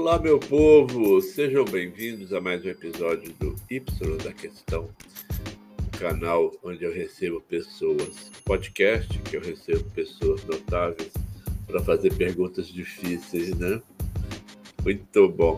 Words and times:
Olá, 0.00 0.16
meu 0.16 0.38
povo! 0.38 1.20
Sejam 1.20 1.64
bem-vindos 1.64 2.32
a 2.32 2.40
mais 2.40 2.64
um 2.64 2.68
episódio 2.68 3.32
do 3.32 3.56
Y 3.68 4.16
da 4.22 4.32
Questão, 4.32 4.88
um 5.82 5.98
canal 5.98 6.54
onde 6.62 6.84
eu 6.84 6.94
recebo 6.94 7.40
pessoas, 7.40 8.30
podcast 8.44 9.18
que 9.18 9.36
eu 9.36 9.40
recebo 9.40 9.82
pessoas 9.90 10.44
notáveis 10.44 11.12
para 11.66 11.80
fazer 11.80 12.14
perguntas 12.14 12.68
difíceis, 12.68 13.50
né? 13.58 13.82
Muito 14.84 15.28
bom. 15.30 15.56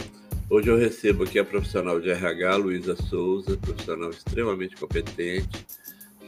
Hoje 0.49 0.69
eu 0.69 0.79
recebo 0.79 1.25
aqui 1.25 1.39
a 1.39 1.45
profissional 1.45 2.01
de 2.01 2.09
RH, 2.11 2.57
Luísa 2.57 2.97
Souza, 2.97 3.59
profissional 3.59 4.09
extremamente 4.09 4.75
competente, 4.75 5.67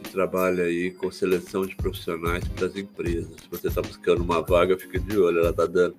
que 0.03 0.11
trabalha 0.11 0.65
aí 0.65 0.91
com 0.91 1.09
seleção 1.09 1.65
de 1.65 1.75
profissionais 1.75 2.47
para 2.49 2.67
as 2.67 2.75
empresas. 2.75 3.41
Se 3.41 3.49
você 3.49 3.69
está 3.69 3.81
buscando 3.81 4.21
uma 4.21 4.43
vaga, 4.43 4.77
fica 4.77 4.99
de 4.99 5.17
olho, 5.17 5.39
ela 5.39 5.49
está 5.49 5.65
dando. 5.65 5.95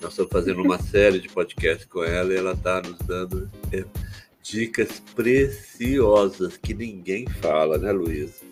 Nós 0.00 0.12
estamos 0.12 0.32
fazendo 0.32 0.62
uma 0.62 0.78
série 0.78 1.18
de 1.18 1.28
podcasts 1.28 1.84
com 1.84 2.02
ela 2.02 2.32
e 2.32 2.36
ela 2.36 2.52
está 2.52 2.80
nos 2.80 2.98
dando 3.00 3.50
é, 3.70 3.84
dicas 4.42 5.00
preciosas 5.14 6.56
que 6.56 6.72
ninguém 6.72 7.26
fala, 7.42 7.76
né, 7.76 7.92
Luísa? 7.92 8.42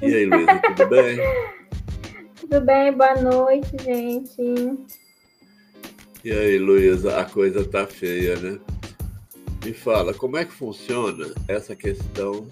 E 0.00 0.06
aí, 0.06 0.26
Luísa, 0.26 0.60
tudo 0.76 0.88
bem? 0.88 1.18
Tudo 2.40 2.66
bem, 2.66 2.92
boa 2.92 3.14
noite, 3.14 3.70
gente. 3.82 4.42
E 6.24 6.30
aí, 6.30 6.58
Luísa, 6.58 7.18
a 7.18 7.24
coisa 7.24 7.64
tá 7.64 7.86
feia, 7.86 8.36
né? 8.36 8.58
Me 9.64 9.72
fala, 9.72 10.12
como 10.12 10.36
é 10.36 10.44
que 10.44 10.52
funciona 10.52 11.32
essa 11.48 11.74
questão 11.76 12.48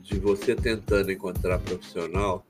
de 0.00 0.18
você 0.18 0.54
tentando 0.54 1.10
encontrar 1.10 1.58
profissional 1.58 2.46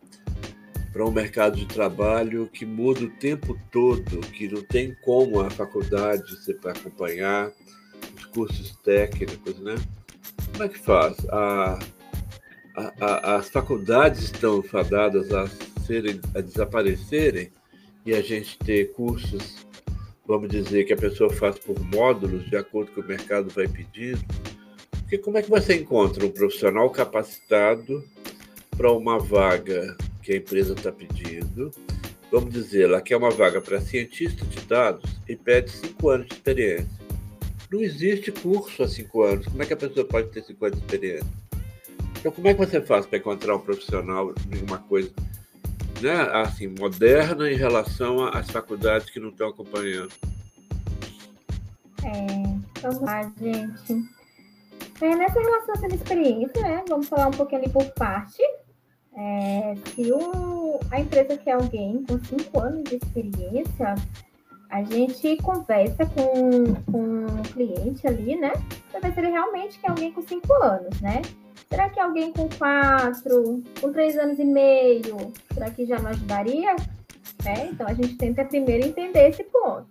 para 0.92 1.04
um 1.04 1.10
mercado 1.10 1.56
de 1.56 1.66
trabalho 1.66 2.48
que 2.52 2.66
muda 2.66 3.04
o 3.04 3.10
tempo 3.10 3.58
todo, 3.70 4.20
que 4.28 4.48
não 4.48 4.62
tem 4.62 4.94
como 5.02 5.40
a 5.40 5.50
faculdade 5.50 6.36
você 6.36 6.52
para 6.54 6.72
acompanhar 6.72 7.50
os 8.16 8.24
cursos 8.26 8.76
técnicos, 8.84 9.58
né? 9.60 9.76
Como 10.52 10.64
é 10.64 10.68
que 10.68 10.78
faz? 10.78 11.16
A, 11.30 11.78
a, 12.76 12.92
a, 13.00 13.36
as 13.36 13.48
faculdades 13.48 14.24
estão 14.24 14.62
fadadas 14.62 15.32
a 15.32 15.46
serem 15.86 16.20
a 16.34 16.40
desaparecerem 16.40 17.50
e 18.04 18.14
a 18.14 18.20
gente 18.20 18.58
ter 18.58 18.92
cursos 18.92 19.62
vamos 20.26 20.48
dizer, 20.48 20.84
que 20.84 20.92
a 20.92 20.96
pessoa 20.96 21.30
faz 21.30 21.58
por 21.58 21.78
módulos, 21.80 22.48
de 22.48 22.56
acordo 22.56 22.92
com 22.92 23.00
o 23.00 23.06
mercado 23.06 23.50
vai 23.50 23.68
pedindo. 23.68 24.24
Porque 25.00 25.18
como 25.18 25.38
é 25.38 25.42
que 25.42 25.50
você 25.50 25.74
encontra 25.74 26.24
um 26.24 26.30
profissional 26.30 26.88
capacitado 26.90 28.02
para 28.76 28.90
uma 28.92 29.18
vaga 29.18 29.96
que 30.22 30.32
a 30.32 30.36
empresa 30.36 30.74
está 30.74 30.92
pedindo? 30.92 31.70
Vamos 32.30 32.52
dizer, 32.52 32.84
ela 32.84 33.00
quer 33.00 33.16
uma 33.16 33.30
vaga 33.30 33.60
para 33.60 33.80
cientista 33.80 34.44
de 34.46 34.60
dados 34.60 35.10
e 35.28 35.36
pede 35.36 35.70
cinco 35.70 36.08
anos 36.08 36.28
de 36.28 36.34
experiência. 36.34 37.02
Não 37.70 37.80
existe 37.80 38.30
curso 38.32 38.82
há 38.82 38.88
cinco 38.88 39.22
anos. 39.22 39.46
Como 39.46 39.62
é 39.62 39.66
que 39.66 39.72
a 39.72 39.76
pessoa 39.76 40.06
pode 40.06 40.28
ter 40.28 40.42
cinco 40.42 40.64
anos 40.64 40.78
de 40.78 40.84
experiência? 40.84 41.26
Então, 42.18 42.32
como 42.32 42.48
é 42.48 42.54
que 42.54 42.60
você 42.60 42.80
faz 42.80 43.04
para 43.04 43.18
encontrar 43.18 43.56
um 43.56 43.60
profissional 43.60 44.32
em 44.50 44.62
uma 44.64 44.78
coisa 44.78 45.10
né, 46.02 46.20
assim, 46.32 46.66
moderna 46.66 47.50
em 47.50 47.56
relação 47.56 48.24
às 48.26 48.50
faculdades 48.50 49.08
que 49.08 49.20
não 49.20 49.28
estão 49.28 49.48
acompanhando. 49.48 50.12
É, 52.04 52.80
vamos 52.80 53.00
lá, 53.00 53.22
gente. 53.40 54.10
É, 55.00 55.16
nessa 55.16 55.40
relação 55.40 55.74
à 55.84 55.94
experiência, 55.94 56.60
né, 56.60 56.84
vamos 56.88 57.08
falar 57.08 57.28
um 57.28 57.32
pouquinho 57.32 57.62
ali 57.62 57.70
por 57.70 57.84
parte. 57.92 58.42
É, 59.16 59.74
se 59.94 60.10
o, 60.12 60.80
a 60.90 61.00
empresa 61.00 61.36
quer 61.36 61.52
alguém 61.52 62.04
com 62.04 62.18
cinco 62.24 62.60
anos 62.60 62.84
de 62.84 62.96
experiência, 62.96 63.94
a 64.70 64.82
gente 64.82 65.36
conversa 65.42 66.06
com, 66.06 66.74
com 66.90 67.26
o 67.26 67.42
cliente 67.52 68.06
ali, 68.06 68.36
né? 68.36 68.52
Para 68.90 69.00
ver 69.00 69.12
se 69.12 69.20
ele 69.20 69.30
realmente 69.30 69.78
quer 69.78 69.90
alguém 69.90 70.12
com 70.12 70.22
cinco 70.22 70.52
anos, 70.54 70.98
né? 71.00 71.20
Será 71.68 71.90
que 71.90 72.00
alguém 72.00 72.32
com 72.32 72.48
quatro, 72.48 73.62
com 73.80 73.92
três 73.92 74.16
anos 74.16 74.38
e 74.38 74.44
meio, 74.44 75.32
será 75.52 75.70
que 75.70 75.84
já 75.84 75.98
não 75.98 76.10
ajudaria? 76.10 76.74
É, 77.44 77.66
então 77.66 77.86
a 77.86 77.94
gente 77.94 78.16
tenta 78.16 78.44
primeiro 78.44 78.86
entender 78.86 79.28
esse 79.28 79.44
ponto. 79.44 79.86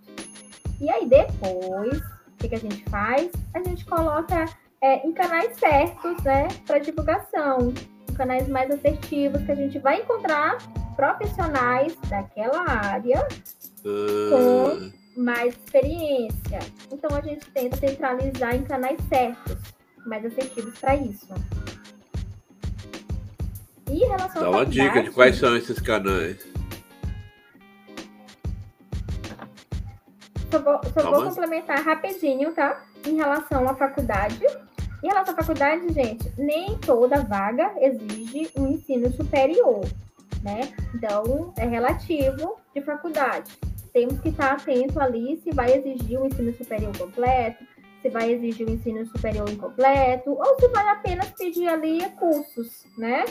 E 0.80 0.90
aí 0.90 1.08
depois, 1.08 2.00
o 2.00 2.38
que, 2.38 2.50
que 2.50 2.56
a 2.56 2.60
gente 2.60 2.84
faz? 2.90 3.32
A 3.54 3.64
gente 3.64 3.86
coloca 3.86 4.46
é, 4.82 5.08
em 5.08 5.12
canais 5.12 5.56
certos, 5.58 6.24
né, 6.24 6.48
para 6.66 6.80
divulgação, 6.80 7.72
canais 8.12 8.48
mais 8.48 8.70
assertivos 8.72 9.44
que 9.44 9.52
a 9.52 9.56
gente 9.56 9.80
vai 9.80 10.02
encontrar 10.02 10.58
profissionais 10.96 11.96
daquela 12.10 12.64
área 12.70 13.28
com 13.84 14.92
mais 15.16 15.54
experiência. 15.56 16.60
Então 16.92 17.16
a 17.16 17.22
gente 17.22 17.46
tenta 17.52 17.78
centralizar 17.78 18.56
em 18.56 18.64
canais 18.64 19.00
certos, 19.10 19.58
mais 20.06 20.26
assertivos 20.26 20.78
para 20.80 20.96
isso. 20.96 21.34
E 23.90 24.04
em 24.04 24.08
relação 24.08 24.42
Dá 24.42 24.50
uma 24.50 24.66
dica 24.66 25.04
de 25.04 25.12
quais 25.12 25.38
são 25.38 25.56
esses 25.58 25.80
canais. 25.80 26.38
Só 30.50 30.60
vou, 30.60 30.82
só 30.94 31.12
vou 31.12 31.24
complementar 31.24 31.82
rapidinho, 31.82 32.54
tá? 32.54 32.84
Em 33.06 33.16
relação 33.16 33.68
à 33.68 33.74
faculdade. 33.74 34.46
Em 35.04 35.08
relação 35.08 35.34
à 35.34 35.38
faculdade, 35.38 35.94
gente, 35.94 36.32
nem 36.38 36.78
toda 36.78 37.24
vaga 37.24 37.74
exige 37.80 38.52
um 38.56 38.68
ensino 38.68 39.12
superior, 39.12 39.82
né? 40.44 40.72
Então, 40.94 41.54
é 41.58 41.66
relativo 41.66 42.58
de 42.74 42.82
faculdade. 42.82 43.52
Temos 43.94 44.20
que 44.20 44.30
estar 44.30 44.54
atento 44.54 45.00
ali 45.00 45.42
se 45.44 45.52
vai 45.52 45.74
exigir 45.74 46.20
um 46.20 46.28
ensino 46.28 46.54
superior 46.54 46.96
completo, 46.98 47.64
se 48.02 48.10
vai 48.10 48.32
exigir 48.32 48.68
um 48.68 48.74
ensino 48.74 49.06
superior 49.08 49.50
incompleto, 49.50 50.32
ou 50.32 50.60
se 50.60 50.68
vai 50.70 50.88
apenas 50.90 51.30
pedir 51.32 51.68
ali 51.68 52.08
cursos, 52.12 52.86
né? 52.98 53.26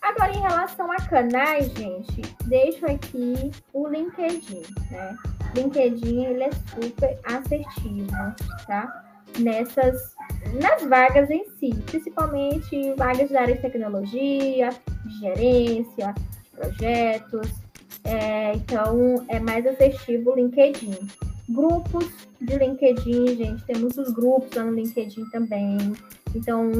Agora, 0.00 0.32
em 0.32 0.40
relação 0.40 0.90
a 0.92 0.96
canais, 0.96 1.72
gente, 1.72 2.22
deixo 2.46 2.86
aqui 2.86 3.50
o 3.72 3.88
LinkedIn, 3.88 4.62
né? 4.90 5.16
LinkedIn, 5.54 6.24
ele 6.24 6.44
é 6.44 6.50
super 6.52 7.18
assertivo, 7.24 8.06
tá? 8.66 9.07
Nessas, 9.38 10.14
nas 10.60 10.84
vagas 10.84 11.30
em 11.30 11.44
si, 11.58 11.70
principalmente 11.86 12.94
vagas 12.96 13.30
da 13.30 13.42
área 13.42 13.54
de 13.54 13.62
tecnologia, 13.62 14.70
de 15.04 15.20
gerência, 15.20 16.14
de 16.14 16.50
projetos. 16.56 17.50
É, 18.04 18.54
então, 18.54 19.24
é 19.28 19.38
mais 19.38 19.66
assertivo 19.66 20.32
o 20.32 20.34
LinkedIn. 20.34 20.96
Grupos 21.48 22.06
de 22.40 22.56
LinkedIn, 22.56 23.36
gente, 23.36 23.64
temos 23.64 23.96
os 23.96 24.12
grupos 24.12 24.54
lá 24.54 24.64
no 24.64 24.72
LinkedIn 24.72 25.24
também. 25.30 25.78
Então, 26.34 26.70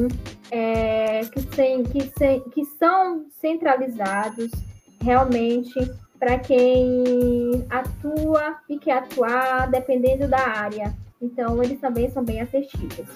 é, 0.51 1.21
que, 1.25 1.41
sem, 1.55 1.83
que, 1.83 2.11
sem, 2.17 2.39
que 2.49 2.65
são 2.65 3.25
centralizados 3.39 4.51
realmente 5.01 5.73
para 6.19 6.37
quem 6.37 7.65
atua 7.69 8.57
e 8.67 8.77
quer 8.77 8.97
atuar 8.99 9.69
dependendo 9.71 10.27
da 10.27 10.39
área. 10.39 10.93
Então, 11.21 11.61
eles 11.63 11.79
também 11.79 12.09
são 12.11 12.23
bem 12.23 12.41
assertivos. 12.41 13.07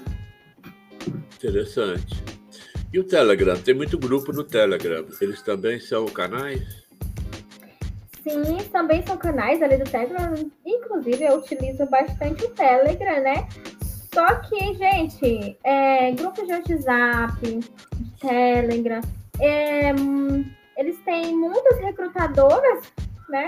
Interessante. 1.36 2.24
E 2.92 3.00
o 3.00 3.04
Telegram? 3.04 3.56
Tem 3.58 3.74
muito 3.74 3.98
grupo 3.98 4.32
no 4.32 4.44
Telegram. 4.44 5.06
Eles 5.20 5.42
também 5.42 5.80
são 5.80 6.06
canais? 6.06 6.84
Sim, 8.24 8.58
também 8.72 9.06
são 9.06 9.18
canais 9.18 9.62
ali 9.62 9.78
do 9.78 9.90
Telegram. 9.90 10.34
Inclusive, 10.66 11.24
eu 11.24 11.38
utilizo 11.38 11.86
bastante 11.88 12.46
o 12.46 12.50
Telegram, 12.50 13.22
né? 13.22 13.48
Só 14.14 14.36
que, 14.36 14.76
gente, 14.76 15.58
é, 15.64 16.12
grupos 16.12 16.46
de 16.46 16.54
WhatsApp, 16.54 17.60
Telegram, 18.22 19.02
é, 19.42 19.90
eles 20.78 20.98
têm 21.04 21.36
muitas 21.36 21.80
recrutadoras, 21.80 22.94
né? 23.34 23.48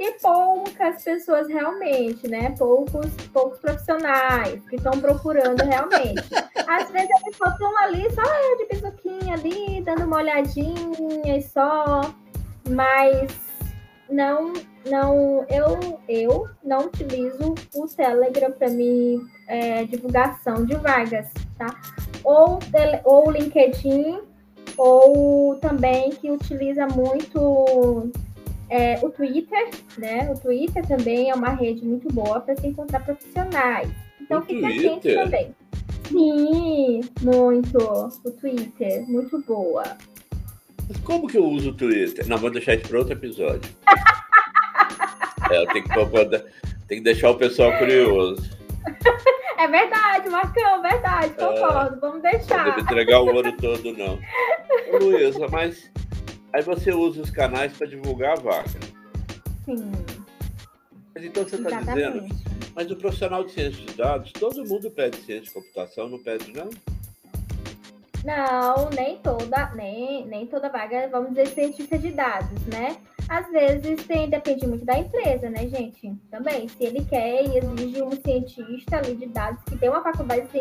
E 0.00 0.12
poucas 0.22 1.04
pessoas 1.04 1.46
realmente, 1.48 2.26
né? 2.26 2.54
Poucos, 2.58 3.06
poucos 3.30 3.58
profissionais 3.58 4.66
que 4.70 4.76
estão 4.76 4.98
procurando 4.98 5.60
realmente. 5.62 6.24
Às 6.66 6.90
vezes 6.90 7.10
eles 7.22 7.36
só 7.36 7.44
estão 7.50 7.78
ali, 7.82 8.10
só 8.10 8.22
de 8.56 8.64
pisoquinha 8.64 9.34
ali, 9.34 9.82
dando 9.82 10.04
uma 10.04 10.16
olhadinha 10.16 11.36
e 11.36 11.42
só, 11.42 12.00
mas 12.70 13.30
não, 14.08 14.54
não, 14.88 15.44
eu, 15.50 16.00
eu 16.08 16.48
não 16.64 16.86
utilizo 16.86 17.54
o 17.74 17.86
Telegram 17.86 18.50
para 18.52 18.70
mim 18.70 19.20
é, 19.46 19.84
divulgação 19.84 20.64
de 20.64 20.74
vagas, 20.76 21.28
tá? 21.58 21.66
Ou, 22.24 22.58
ou 23.04 23.28
o 23.28 23.30
LinkedIn, 23.30 24.20
ou 24.78 25.56
também 25.56 26.10
que 26.10 26.30
utiliza 26.30 26.86
muito 26.86 28.10
é, 28.68 28.98
o 29.04 29.10
Twitter, 29.10 29.70
né? 29.98 30.30
O 30.30 30.38
Twitter 30.38 30.86
também 30.86 31.30
é 31.30 31.34
uma 31.34 31.50
rede 31.50 31.84
muito 31.84 32.08
boa 32.12 32.40
para 32.40 32.56
se 32.56 32.66
encontrar 32.66 33.00
profissionais. 33.04 33.88
Então, 34.20 34.42
fique 34.42 34.64
atento 34.64 35.14
também. 35.14 35.54
Sim, 36.08 37.00
muito. 37.22 37.78
O 37.78 38.30
Twitter, 38.32 39.08
muito 39.08 39.40
boa. 39.42 39.84
Mas 40.88 40.98
como 41.00 41.26
que 41.26 41.38
eu 41.38 41.44
uso 41.44 41.70
o 41.70 41.74
Twitter? 41.74 42.26
Não, 42.28 42.38
vou 42.38 42.50
deixar 42.50 42.74
isso 42.74 42.88
para 42.88 42.98
outro 42.98 43.12
episódio. 43.12 43.70
é, 45.50 45.66
tenho 45.66 45.84
que 45.84 46.44
Tem 46.88 46.98
que 46.98 47.04
deixar 47.04 47.30
o 47.30 47.36
pessoal 47.36 47.76
curioso. 47.78 48.56
É 49.58 49.66
verdade, 49.68 50.28
Marcão, 50.28 50.82
verdade, 50.82 51.32
é. 51.32 51.44
concordo. 51.44 51.96
É, 51.96 52.00
Vamos 52.00 52.22
deixar. 52.22 52.58
Não 52.58 52.64
deve 52.66 52.82
entregar 52.82 53.20
o 53.20 53.34
ouro 53.34 53.52
todo, 53.56 53.90
não. 53.94 54.18
Luísa, 55.00 55.48
mas 55.48 55.90
aí 56.56 56.62
você 56.62 56.90
usa 56.90 57.20
os 57.20 57.30
canais 57.30 57.76
para 57.76 57.86
divulgar 57.86 58.32
a 58.32 58.40
vaga. 58.40 58.80
Sim. 59.66 59.92
Mas 61.14 61.24
então 61.24 61.44
você 61.44 61.56
está 61.56 61.80
dizendo. 61.80 62.26
Mas 62.74 62.90
o 62.90 62.96
profissional 62.96 63.44
de 63.44 63.52
ciência 63.52 63.84
de 63.84 63.94
dados, 63.94 64.32
todo 64.32 64.66
mundo 64.66 64.90
pede 64.90 65.16
ciência 65.18 65.44
de 65.44 65.50
computação, 65.50 66.08
não 66.08 66.18
pede, 66.18 66.52
não? 66.52 66.70
Não, 68.24 68.90
nem 68.90 69.18
toda, 69.18 69.70
nem, 69.74 70.26
nem 70.26 70.46
toda 70.46 70.70
vaga, 70.70 71.08
vamos 71.08 71.30
dizer, 71.30 71.48
cientista 71.48 71.98
de 71.98 72.10
dados, 72.10 72.66
né? 72.66 72.96
Às 73.28 73.50
vezes 73.50 74.06
tem, 74.06 74.28
depende 74.28 74.66
muito 74.66 74.84
da 74.84 74.98
empresa, 74.98 75.50
né, 75.50 75.68
gente? 75.68 76.14
Também, 76.30 76.68
se 76.68 76.84
ele 76.84 77.04
quer 77.04 77.44
e 77.44 77.58
exige 77.58 78.02
um 78.02 78.12
cientista 78.12 78.96
ali 78.96 79.14
de 79.14 79.26
dados 79.26 79.62
que 79.64 79.76
tem 79.76 79.90
uma 79.90 80.02
faculdade 80.02 80.48
de, 80.48 80.60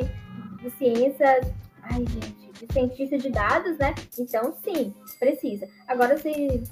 de 0.61 0.69
ciências, 0.77 1.47
ai, 1.83 2.05
gente, 2.05 2.44
de 2.59 2.71
cientista 2.71 3.17
de 3.17 3.29
dados, 3.29 3.77
né? 3.77 3.93
Então, 4.17 4.53
sim, 4.63 4.93
precisa. 5.19 5.67
Agora, 5.87 6.17
se 6.17 6.63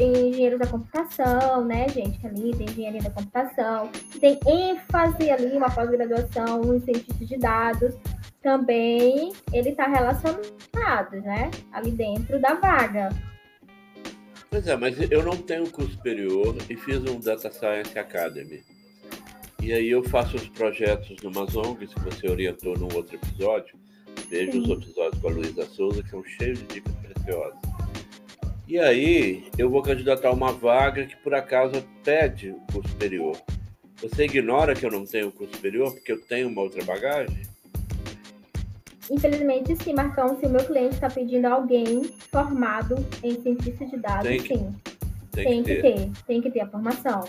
engenheiros 0.00 0.58
da 0.58 0.66
computação, 0.66 1.64
né, 1.64 1.88
gente, 1.88 2.18
que 2.18 2.26
ali 2.26 2.54
tem 2.56 2.66
engenharia 2.66 3.02
da 3.02 3.10
computação, 3.10 3.90
tem 4.20 4.38
ênfase 4.46 5.30
ali, 5.30 5.56
uma 5.56 5.70
pós-graduação 5.70 6.74
em 6.74 6.80
cientista 6.80 7.24
de 7.24 7.36
dados, 7.36 7.94
também 8.42 9.32
ele 9.52 9.70
está 9.70 9.86
relacionado, 9.86 11.20
né, 11.22 11.50
ali 11.72 11.90
dentro 11.90 12.40
da 12.40 12.54
vaga. 12.54 13.10
Pois 14.50 14.66
é, 14.66 14.76
mas 14.76 14.98
eu 15.10 15.22
não 15.22 15.36
tenho 15.36 15.70
curso 15.70 15.92
superior 15.92 16.56
e 16.68 16.76
fiz 16.76 16.98
um 17.04 17.18
Data 17.18 17.50
Science 17.50 17.98
Academy. 17.98 18.62
E 19.62 19.72
aí 19.72 19.90
eu 19.90 20.02
faço 20.02 20.36
os 20.36 20.48
projetos 20.48 21.16
no 21.22 21.30
ONGs, 21.30 21.94
que 21.94 22.00
você 22.00 22.28
orientou 22.28 22.76
num 22.76 22.94
outro 22.94 23.14
episódio. 23.14 23.78
Veja 24.32 24.58
os 24.58 24.70
episódios 24.70 25.20
com 25.20 25.28
a 25.28 25.30
Luísa 25.30 25.66
Souza, 25.66 26.02
que 26.02 26.08
são 26.08 26.24
cheios 26.24 26.58
de 26.60 26.64
dicas 26.64 26.94
preciosas. 26.94 27.58
E 28.66 28.78
aí 28.78 29.44
eu 29.58 29.68
vou 29.68 29.82
candidatar 29.82 30.30
uma 30.30 30.50
vaga 30.50 31.04
que 31.04 31.14
por 31.16 31.34
acaso 31.34 31.84
pede 32.02 32.48
o 32.48 32.72
curso 32.72 32.88
superior. 32.88 33.36
Você 34.00 34.24
ignora 34.24 34.74
que 34.74 34.86
eu 34.86 34.90
não 34.90 35.04
tenho 35.04 35.30
curso 35.30 35.54
superior 35.54 35.92
porque 35.92 36.12
eu 36.12 36.20
tenho 36.22 36.48
uma 36.48 36.62
outra 36.62 36.82
bagagem? 36.82 37.42
Infelizmente, 39.10 39.76
sim, 39.84 39.92
Marcão, 39.92 40.40
se 40.40 40.46
o 40.46 40.48
meu 40.50 40.64
cliente 40.64 40.94
está 40.94 41.10
pedindo 41.10 41.44
alguém 41.44 42.04
formado 42.30 42.96
em 43.22 43.38
cientista 43.42 43.84
de 43.84 43.98
dados, 43.98 44.26
tem 44.26 44.40
que, 44.40 44.56
sim. 44.56 44.74
Tem, 45.30 45.44
tem 45.44 45.62
que, 45.62 45.74
ter. 45.74 45.82
ter. 45.82 46.10
Tem 46.26 46.40
que 46.40 46.50
ter 46.50 46.60
a 46.60 46.66
formação. 46.68 47.24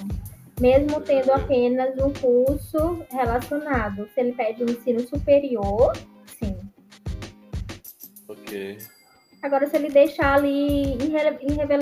Mesmo 0.58 1.02
tendo 1.02 1.34
apenas 1.34 1.98
um 1.98 2.14
curso 2.14 3.04
relacionado. 3.12 4.08
Se 4.16 4.22
ele 4.22 4.32
pede 4.32 4.64
um 4.64 4.70
ensino 4.70 5.02
superior. 5.02 5.92
Ok. 8.34 8.78
Agora, 9.42 9.68
se 9.70 9.76
ele 9.76 9.90
deixar 9.90 10.36
ali 10.36 10.94
irrele 10.96 11.38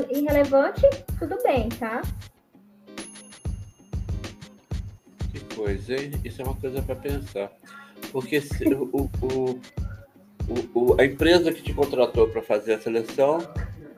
irrelevante, 0.09 0.81
tudo 1.18 1.38
bem, 1.44 1.69
tá? 1.69 2.01
Que 5.31 5.56
coisa, 5.56 5.95
hein? 5.95 6.12
Isso 6.25 6.42
é 6.42 6.45
uma 6.45 6.56
coisa 6.56 6.81
para 6.81 6.95
pensar. 6.95 7.51
Porque 8.12 8.42
se, 8.42 8.65
o, 8.74 9.09
o, 9.21 9.59
o, 10.74 11.00
a 11.00 11.06
empresa 11.06 11.53
que 11.53 11.62
te 11.62 11.74
contratou 11.74 12.27
para 12.27 12.42
fazer 12.42 12.74
a 12.74 12.81
seleção, 12.81 13.39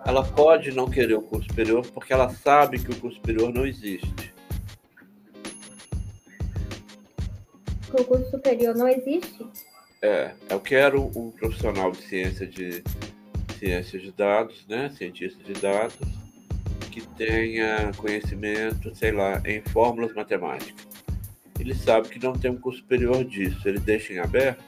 ela 0.06 0.24
pode 0.24 0.72
não 0.72 0.90
querer 0.90 1.16
o 1.16 1.22
curso 1.22 1.48
superior 1.48 1.88
porque 1.92 2.14
ela 2.14 2.30
sabe 2.30 2.80
que 2.80 2.92
o 2.92 2.96
curso 2.98 3.18
superior 3.18 3.52
não 3.52 3.66
existe. 3.66 4.34
O 7.92 8.04
curso 8.04 8.30
superior 8.30 8.76
não 8.76 8.88
existe? 8.88 9.48
É, 10.04 10.32
eu 10.50 10.60
quero 10.60 11.10
um 11.16 11.32
profissional 11.32 11.90
de 11.92 12.02
ciência 12.02 12.46
de 12.46 12.84
ciência 13.58 13.98
de 13.98 14.12
dados, 14.12 14.68
né, 14.68 14.90
cientista 14.98 15.42
de 15.42 15.54
dados, 15.54 15.96
que 16.92 17.00
tenha 17.16 17.90
conhecimento, 17.96 18.94
sei 18.94 19.14
lá, 19.14 19.42
em 19.46 19.62
fórmulas 19.62 20.14
matemáticas. 20.14 20.86
Ele 21.58 21.74
sabe 21.74 22.10
que 22.10 22.22
não 22.22 22.34
tem 22.34 22.52
um 22.52 22.60
curso 22.60 22.80
superior 22.80 23.24
disso, 23.24 23.66
ele 23.66 23.80
deixa 23.80 24.12
em 24.12 24.20
aberto 24.20 24.62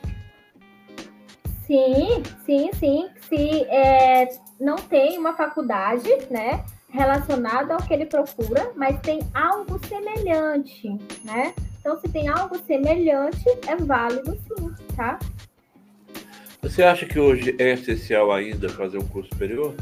Sim, 1.67 2.23
sim, 2.45 2.69
sim. 2.75 3.09
Se 3.27 3.63
é, 3.63 4.29
não 4.59 4.75
tem 4.75 5.17
uma 5.17 5.35
faculdade, 5.35 6.07
né, 6.29 6.63
relacionada 6.89 7.73
ao 7.73 7.81
que 7.81 7.93
ele 7.93 8.05
procura, 8.05 8.71
mas 8.75 8.99
tem 9.01 9.19
algo 9.33 9.79
semelhante, 9.85 10.87
né? 11.23 11.53
Então, 11.79 11.99
se 11.99 12.07
tem 12.07 12.27
algo 12.27 12.57
semelhante, 12.65 13.43
é 13.67 13.75
válido 13.75 14.37
sim, 14.47 14.73
tá? 14.95 15.19
Você 16.61 16.83
acha 16.83 17.05
que 17.05 17.19
hoje 17.19 17.55
é 17.59 17.73
essencial 17.73 18.31
ainda 18.31 18.67
fazer 18.69 18.97
um 18.97 19.07
curso 19.07 19.29
superior? 19.29 19.75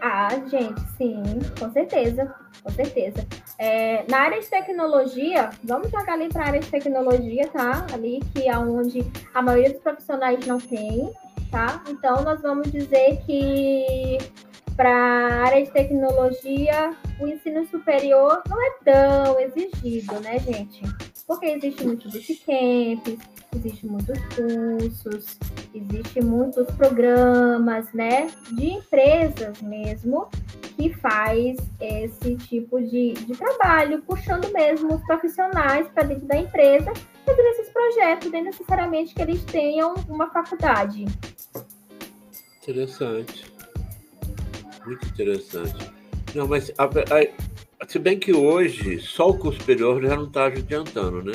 Ah, 0.00 0.28
gente, 0.48 0.80
sim, 0.98 1.22
com 1.58 1.72
certeza, 1.72 2.34
com 2.62 2.70
certeza. 2.70 3.26
É, 3.58 4.04
na 4.08 4.18
área 4.18 4.38
de 4.38 4.46
tecnologia, 4.46 5.50
vamos 5.64 5.90
jogar 5.90 6.12
ali 6.12 6.28
para 6.28 6.44
a 6.44 6.46
área 6.48 6.60
de 6.60 6.70
tecnologia, 6.70 7.48
tá? 7.48 7.86
Ali 7.92 8.20
que 8.34 8.46
é 8.46 8.58
onde 8.58 9.04
a 9.32 9.40
maioria 9.40 9.72
dos 9.72 9.80
profissionais 9.80 10.46
não 10.46 10.60
tem, 10.60 11.10
tá? 11.50 11.82
Então, 11.88 12.22
nós 12.22 12.42
vamos 12.42 12.70
dizer 12.70 13.18
que 13.24 14.18
para 14.76 14.90
a 14.90 15.44
área 15.46 15.64
de 15.64 15.70
tecnologia, 15.70 16.94
o 17.18 17.26
ensino 17.26 17.66
superior 17.68 18.42
não 18.48 18.62
é 18.62 18.70
tão 18.84 19.40
exigido, 19.40 20.20
né, 20.20 20.38
gente? 20.38 20.82
Porque 21.26 21.46
existe 21.46 21.84
muito 21.84 22.08
bootcamp, 22.10 23.18
existe 23.56 23.86
muitos 23.86 24.18
cursos, 24.34 25.38
existe 25.74 26.20
muitos 26.20 26.66
programas, 26.76 27.90
né, 27.94 28.26
de 28.52 28.72
empresas 28.72 29.62
mesmo 29.62 30.28
que 30.76 30.92
faz 30.94 31.56
esse 31.80 32.36
tipo 32.36 32.80
de, 32.80 33.14
de 33.14 33.32
trabalho, 33.34 34.02
puxando 34.02 34.52
mesmo 34.52 34.94
os 34.96 35.02
profissionais 35.06 35.88
para 35.88 36.02
dentro 36.02 36.26
da 36.26 36.36
empresa, 36.36 36.92
fazendo 37.24 37.46
esses 37.46 37.68
projetos, 37.70 38.30
nem 38.30 38.44
necessariamente 38.44 39.14
que 39.14 39.22
eles 39.22 39.42
tenham 39.44 39.94
uma 40.08 40.28
faculdade. 40.30 41.06
Interessante. 42.62 43.52
Muito 44.84 45.06
interessante. 45.06 45.92
Não, 46.34 46.48
mas 46.48 46.70
a, 46.76 46.84
a, 46.84 47.53
se 47.88 47.98
bem 47.98 48.18
que 48.18 48.32
hoje 48.32 49.00
só 49.00 49.28
o 49.28 49.38
curso 49.38 49.60
superior 49.60 50.02
já 50.02 50.16
não 50.16 50.24
está 50.24 50.46
adiantando, 50.46 51.22
né? 51.22 51.32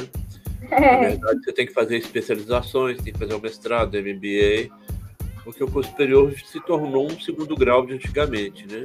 É. 0.72 0.80
Na 0.80 1.10
verdade, 1.10 1.44
você 1.44 1.54
tem 1.54 1.66
que 1.66 1.74
fazer 1.74 1.98
especializações, 1.98 3.02
tem 3.02 3.14
que 3.14 3.20
fazer 3.20 3.34
o 3.34 3.42
mestrado, 3.42 3.98
MBA, 3.98 4.70
porque 5.44 5.64
o 5.64 5.72
curso 5.72 5.90
superior 5.90 6.34
se 6.34 6.60
tornou 6.62 7.08
um 7.08 7.20
segundo 7.20 7.56
grau 7.56 7.86
de 7.86 7.94
antigamente, 7.94 8.68
né? 8.68 8.84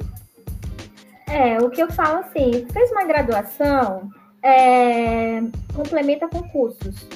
É, 1.29 1.59
o 1.59 1.69
que 1.69 1.83
eu 1.83 1.91
falo 1.91 2.19
assim, 2.19 2.67
fez 2.73 2.91
uma 2.93 3.05
graduação, 3.05 4.09
é, 4.43 5.41
complementa 5.75 6.29
com 6.29 6.43
cursos. 6.49 7.07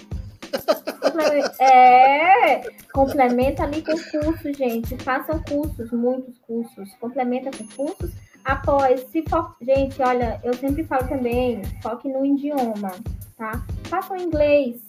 é, 1.61 2.61
complementa 2.93 3.65
ali 3.65 3.83
com 3.83 3.93
cursos, 3.93 4.57
gente. 4.57 4.97
Façam 4.99 5.43
cursos, 5.43 5.91
muitos 5.93 6.39
cursos. 6.39 6.91
Complementa 7.01 7.51
com 7.57 7.67
cursos. 7.69 8.11
Após, 8.49 9.01
se 9.11 9.23
for... 9.29 9.55
Gente, 9.61 10.01
olha, 10.03 10.41
eu 10.43 10.55
sempre 10.55 10.83
falo 10.85 11.07
também, 11.07 11.63
foque 11.83 12.09
no 12.09 12.25
idioma 12.25 12.93
tá? 13.39 13.65
Façam 13.85 14.17
inglês, 14.17 14.83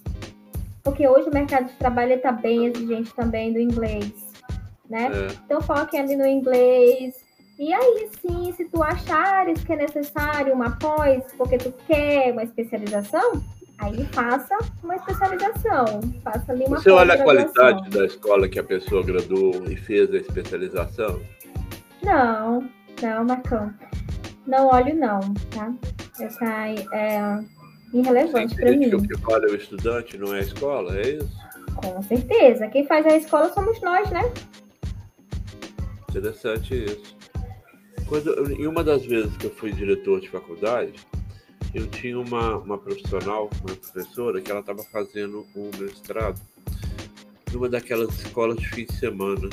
porque 0.84 1.08
hoje 1.08 1.30
o 1.30 1.34
mercado 1.34 1.68
de 1.68 1.74
trabalho 1.74 2.14
está 2.14 2.32
bem 2.32 2.66
exigente 2.66 3.14
também 3.14 3.54
do 3.54 3.60
inglês, 3.60 4.12
né? 4.90 5.12
É. 5.14 5.28
Então 5.46 5.62
foquem 5.62 6.02
ali 6.02 6.16
no 6.16 6.26
inglês. 6.26 7.16
E 7.58 7.74
aí 7.74 8.10
sim, 8.22 8.54
se 8.54 8.66
tu 8.66 8.82
achares 8.82 9.64
que 9.64 9.74
é 9.74 9.76
necessário 9.76 10.54
uma 10.54 10.72
pós, 10.78 11.24
porque 11.38 11.58
tu 11.58 11.74
quer 11.86 12.32
uma 12.32 12.44
especialização, 12.44 13.44
aí 13.78 14.06
faça 14.06 14.58
uma 14.84 14.96
especialização. 14.96 16.02
Faça 16.24 16.52
ali 16.52 16.66
uma 16.66 16.80
Você 16.80 16.90
olha 16.90 17.14
a 17.14 17.24
qualidade 17.24 17.90
da 17.90 18.06
escola 18.06 18.48
que 18.48 18.60
a 18.60 18.64
pessoa 18.64 19.04
graduou 19.04 19.66
e 19.70 19.76
fez 19.76 20.12
a 20.14 20.18
especialização? 20.18 21.22
Não, 22.02 22.70
não, 23.02 23.26
Marcão. 23.26 23.74
Não 24.46 24.68
olho 24.68 24.96
não, 24.96 25.20
tá? 25.52 25.74
Essa 26.20 26.46
é 26.46 27.44
irrelevante 27.94 28.56
para 28.56 28.72
mim. 28.72 28.94
O 28.94 29.08
que 29.08 29.18
vale 29.18 29.48
é 29.48 29.52
o 29.52 29.56
estudante, 29.56 30.18
não 30.18 30.34
é 30.34 30.40
a 30.40 30.44
escola, 30.44 30.98
é 30.98 31.10
isso? 31.18 31.40
Com 31.76 32.02
certeza. 32.04 32.68
Quem 32.68 32.86
faz 32.86 33.06
a 33.06 33.16
escola 33.16 33.54
somos 33.54 33.80
nós, 33.82 34.10
né? 34.12 34.22
Interessante 36.10 36.86
isso. 36.86 37.18
Quando, 38.08 38.52
em 38.52 38.66
uma 38.66 38.84
das 38.84 39.06
vezes 39.06 39.36
que 39.38 39.46
eu 39.46 39.52
fui 39.52 39.72
diretor 39.72 40.20
de 40.20 40.30
faculdade, 40.30 40.94
eu 41.74 41.86
tinha 41.88 42.20
uma, 42.20 42.58
uma 42.58 42.78
profissional, 42.78 43.50
uma 43.62 43.76
professora, 43.76 44.42
que 44.42 44.50
ela 44.50 44.62
estava 44.62 44.84
fazendo 44.84 45.46
um 45.56 45.70
mestrado 45.78 46.42
numa 47.54 47.70
daquelas 47.70 48.10
escolas 48.20 48.58
de 48.58 48.68
fim 48.70 48.86
de 48.86 48.94
semana. 48.94 49.50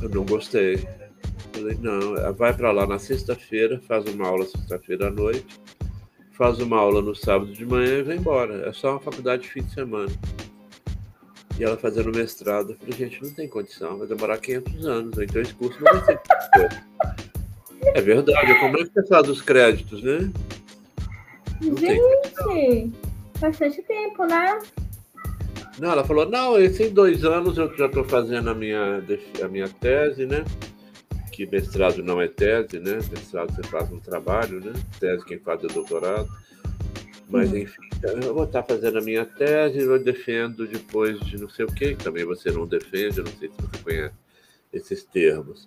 Eu 0.00 0.08
não 0.08 0.24
gostei. 0.24 0.86
Falei, 1.52 1.78
não, 1.80 2.34
vai 2.34 2.54
para 2.54 2.72
lá 2.72 2.86
na 2.86 2.98
sexta-feira, 2.98 3.80
faz 3.86 4.04
uma 4.06 4.26
aula 4.26 4.44
sexta-feira 4.46 5.08
à 5.08 5.10
noite 5.10 5.60
faz 6.42 6.58
uma 6.58 6.76
aula 6.76 7.00
no 7.00 7.14
sábado 7.14 7.52
de 7.52 7.64
manhã 7.64 7.98
e 7.98 8.02
vai 8.02 8.16
embora. 8.16 8.68
É 8.68 8.72
só 8.72 8.92
uma 8.92 9.00
faculdade 9.00 9.42
de 9.42 9.50
fim 9.50 9.62
de 9.62 9.72
semana. 9.72 10.10
E 11.56 11.62
ela 11.62 11.76
fazendo 11.76 12.10
mestrado, 12.10 12.70
eu 12.70 12.76
falei, 12.76 12.92
gente, 12.94 13.22
não 13.22 13.30
tem 13.30 13.46
condição, 13.46 13.98
vai 13.98 14.08
demorar 14.08 14.38
500 14.38 14.86
anos, 14.86 15.18
então 15.18 15.40
esse 15.42 15.54
curso 15.54 15.78
não 15.80 15.92
vai 15.92 16.04
ser. 16.04 16.20
é 17.94 18.00
verdade, 18.00 18.58
como 18.58 18.78
é 18.78 18.84
que 18.84 18.92
você 18.92 19.06
faz 19.06 19.28
os 19.28 19.42
créditos, 19.42 20.02
né? 20.02 20.32
Não 21.60 21.76
gente, 21.76 22.92
bastante 23.38 23.82
tempo, 23.82 24.24
né? 24.24 24.58
Não, 25.78 25.92
ela 25.92 26.04
falou, 26.04 26.28
não, 26.28 26.58
esse 26.58 26.84
em 26.84 26.90
dois 26.92 27.24
anos 27.24 27.58
eu 27.58 27.72
já 27.76 27.86
estou 27.86 28.02
fazendo 28.04 28.50
a 28.50 28.54
minha, 28.54 29.04
a 29.44 29.48
minha 29.48 29.68
tese, 29.68 30.26
né? 30.26 30.44
Que 31.42 31.46
mestrado 31.50 32.04
não 32.04 32.22
é 32.22 32.28
tese, 32.28 32.78
né? 32.78 33.00
Mestrado 33.10 33.52
você 33.52 33.64
faz 33.64 33.90
um 33.90 33.98
trabalho, 33.98 34.60
né? 34.60 34.72
Tese 35.00 35.24
quem 35.24 35.40
faz 35.40 35.64
é 35.64 35.66
doutorado. 35.66 36.28
Mas, 37.28 37.50
uhum. 37.50 37.58
enfim, 37.58 37.82
eu 38.24 38.32
vou 38.32 38.44
estar 38.44 38.62
fazendo 38.62 38.98
a 38.98 39.00
minha 39.00 39.24
tese, 39.24 39.80
eu 39.80 39.98
defendo 39.98 40.68
depois 40.68 41.18
de 41.18 41.36
não 41.38 41.48
sei 41.48 41.64
o 41.64 41.72
quê, 41.72 41.96
que 41.96 42.04
também 42.04 42.24
você 42.24 42.52
não 42.52 42.64
defende, 42.64 43.18
eu 43.18 43.24
não 43.24 43.32
sei 43.32 43.48
se 43.48 43.56
você 43.56 43.82
conhece 43.82 44.14
esses 44.72 45.02
termos. 45.02 45.66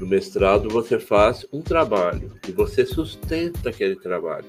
No 0.00 0.08
mestrado, 0.08 0.68
você 0.68 0.98
faz 0.98 1.46
um 1.52 1.62
trabalho 1.62 2.32
e 2.48 2.50
você 2.50 2.84
sustenta 2.84 3.70
aquele 3.70 3.94
trabalho. 3.94 4.46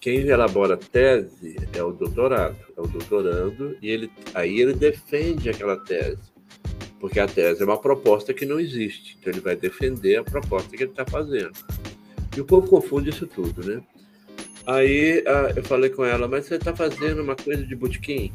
Quem 0.00 0.26
elabora 0.26 0.76
tese 0.76 1.56
é 1.72 1.82
o 1.84 1.92
doutorado, 1.92 2.56
é 2.76 2.80
o 2.80 2.86
doutorando, 2.88 3.76
e 3.80 3.88
ele, 3.88 4.10
aí 4.34 4.60
ele 4.60 4.74
defende 4.74 5.48
aquela 5.48 5.76
tese, 5.76 6.27
porque 7.00 7.20
a 7.20 7.26
tese 7.26 7.62
é 7.62 7.64
uma 7.64 7.78
proposta 7.78 8.34
que 8.34 8.44
não 8.44 8.58
existe, 8.58 9.16
então 9.20 9.32
ele 9.32 9.40
vai 9.40 9.54
defender 9.54 10.16
a 10.16 10.24
proposta 10.24 10.76
que 10.76 10.82
ele 10.82 10.90
está 10.90 11.04
fazendo. 11.04 11.52
E 12.36 12.40
o 12.40 12.44
povo 12.44 12.68
confunde 12.68 13.10
isso 13.10 13.26
tudo, 13.26 13.64
né? 13.64 13.82
Aí 14.66 15.24
eu 15.56 15.64
falei 15.64 15.88
com 15.88 16.04
ela, 16.04 16.28
mas 16.28 16.44
você 16.44 16.56
está 16.56 16.76
fazendo 16.76 17.22
uma 17.22 17.34
coisa 17.34 17.64
de 17.64 17.74
bootcamp? 17.74 18.32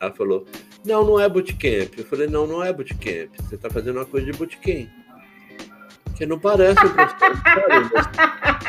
Ela 0.00 0.12
falou, 0.12 0.44
não, 0.84 1.04
não 1.04 1.20
é 1.20 1.28
bootcamp. 1.28 1.96
Eu 1.96 2.04
falei, 2.04 2.26
não, 2.26 2.46
não 2.46 2.64
é 2.64 2.72
bootcamp. 2.72 3.30
Você 3.38 3.54
está 3.54 3.70
fazendo 3.70 3.96
uma 3.96 4.04
coisa 4.04 4.26
de 4.26 4.36
bootcamp. 4.36 4.88
Que 6.16 6.26
não 6.26 6.38
parece 6.38 6.80
um 6.84 6.94
mestrado, 6.94 7.92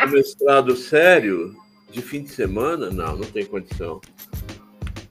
um 0.05 0.11
mestrado 0.11 0.75
sério 0.75 1.55
de 1.91 1.99
fim 1.99 2.21
de 2.21 2.29
semana. 2.29 2.91
Não, 2.91 3.17
não 3.17 3.25
tem 3.25 3.43
condição. 3.43 3.99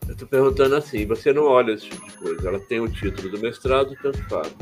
Eu 0.09 0.15
estou 0.15 0.27
perguntando 0.27 0.75
assim, 0.75 1.07
você 1.07 1.33
não 1.33 1.45
olha 1.45 1.73
esse 1.73 1.91
tipo 1.91 2.05
de 2.05 2.17
coisa. 2.17 2.49
Ela 2.49 2.59
tem 2.59 2.81
o 2.81 2.89
título 2.89 3.31
do 3.31 3.39
mestrado, 3.39 3.95
tanto 4.03 4.19
faz. 4.29 4.53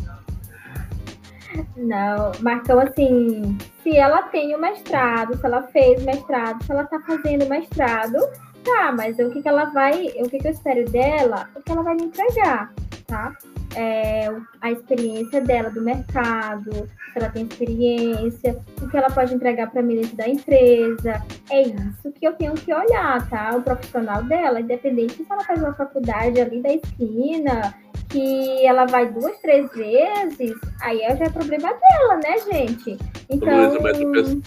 Não, 1.77 2.33
Marcão, 2.41 2.81
assim, 2.81 3.57
se 3.83 3.97
ela 3.97 4.23
tem 4.25 4.55
o 4.55 4.61
mestrado, 4.61 5.39
se 5.39 5.47
ela 5.47 5.63
fez 5.69 6.03
mestrado, 6.03 6.63
se 6.65 6.73
ela 6.73 6.85
tá 6.85 7.01
fazendo 7.01 7.49
mestrado, 7.49 8.19
tá, 8.65 8.93
mas 8.93 9.19
o 9.19 9.31
que, 9.31 9.41
que 9.41 9.49
ela 9.49 9.67
vai, 9.67 10.09
o 10.17 10.29
que, 10.29 10.39
que 10.39 10.49
eu 10.49 10.53
espero 10.53 10.85
dela, 10.91 11.49
o 11.55 11.63
que 11.63 11.73
ela 11.73 11.83
vai 11.83 11.95
me 11.95 12.05
entregar, 12.05 12.75
tá? 13.07 13.33
É, 13.79 14.35
a 14.63 14.73
experiência 14.73 15.39
dela 15.43 15.69
do 15.69 15.83
mercado, 15.83 16.73
se 16.73 17.19
ela 17.19 17.29
tem 17.29 17.45
experiência, 17.45 18.59
o 18.81 18.89
que 18.89 18.97
ela 18.97 19.11
pode 19.11 19.35
entregar 19.35 19.71
para 19.71 19.83
mim 19.83 19.97
dentro 19.97 20.17
da 20.17 20.27
empresa. 20.27 21.23
É 21.51 21.63
isso 21.63 22.11
que 22.15 22.27
eu 22.27 22.33
tenho 22.33 22.55
que 22.55 22.73
olhar, 22.73 23.29
tá? 23.29 23.55
O 23.55 23.63
profissional 23.63 24.23
dela, 24.23 24.61
independente 24.61 25.23
se 25.23 25.27
ela 25.31 25.45
faz 25.45 25.61
uma 25.61 25.75
faculdade 25.75 26.41
ali 26.41 26.63
da 26.63 26.73
esquina, 26.73 27.75
que 28.09 28.67
ela 28.67 28.87
vai 28.87 29.11
duas, 29.11 29.39
três 29.41 29.71
vezes, 29.73 30.55
aí 30.81 31.01
já 31.01 31.27
é 31.27 31.29
problema 31.29 31.69
dela, 31.69 32.17
né, 32.17 32.39
gente? 32.51 32.97
Então. 33.29 33.75
Luísa, 33.75 34.35
o 34.35 34.43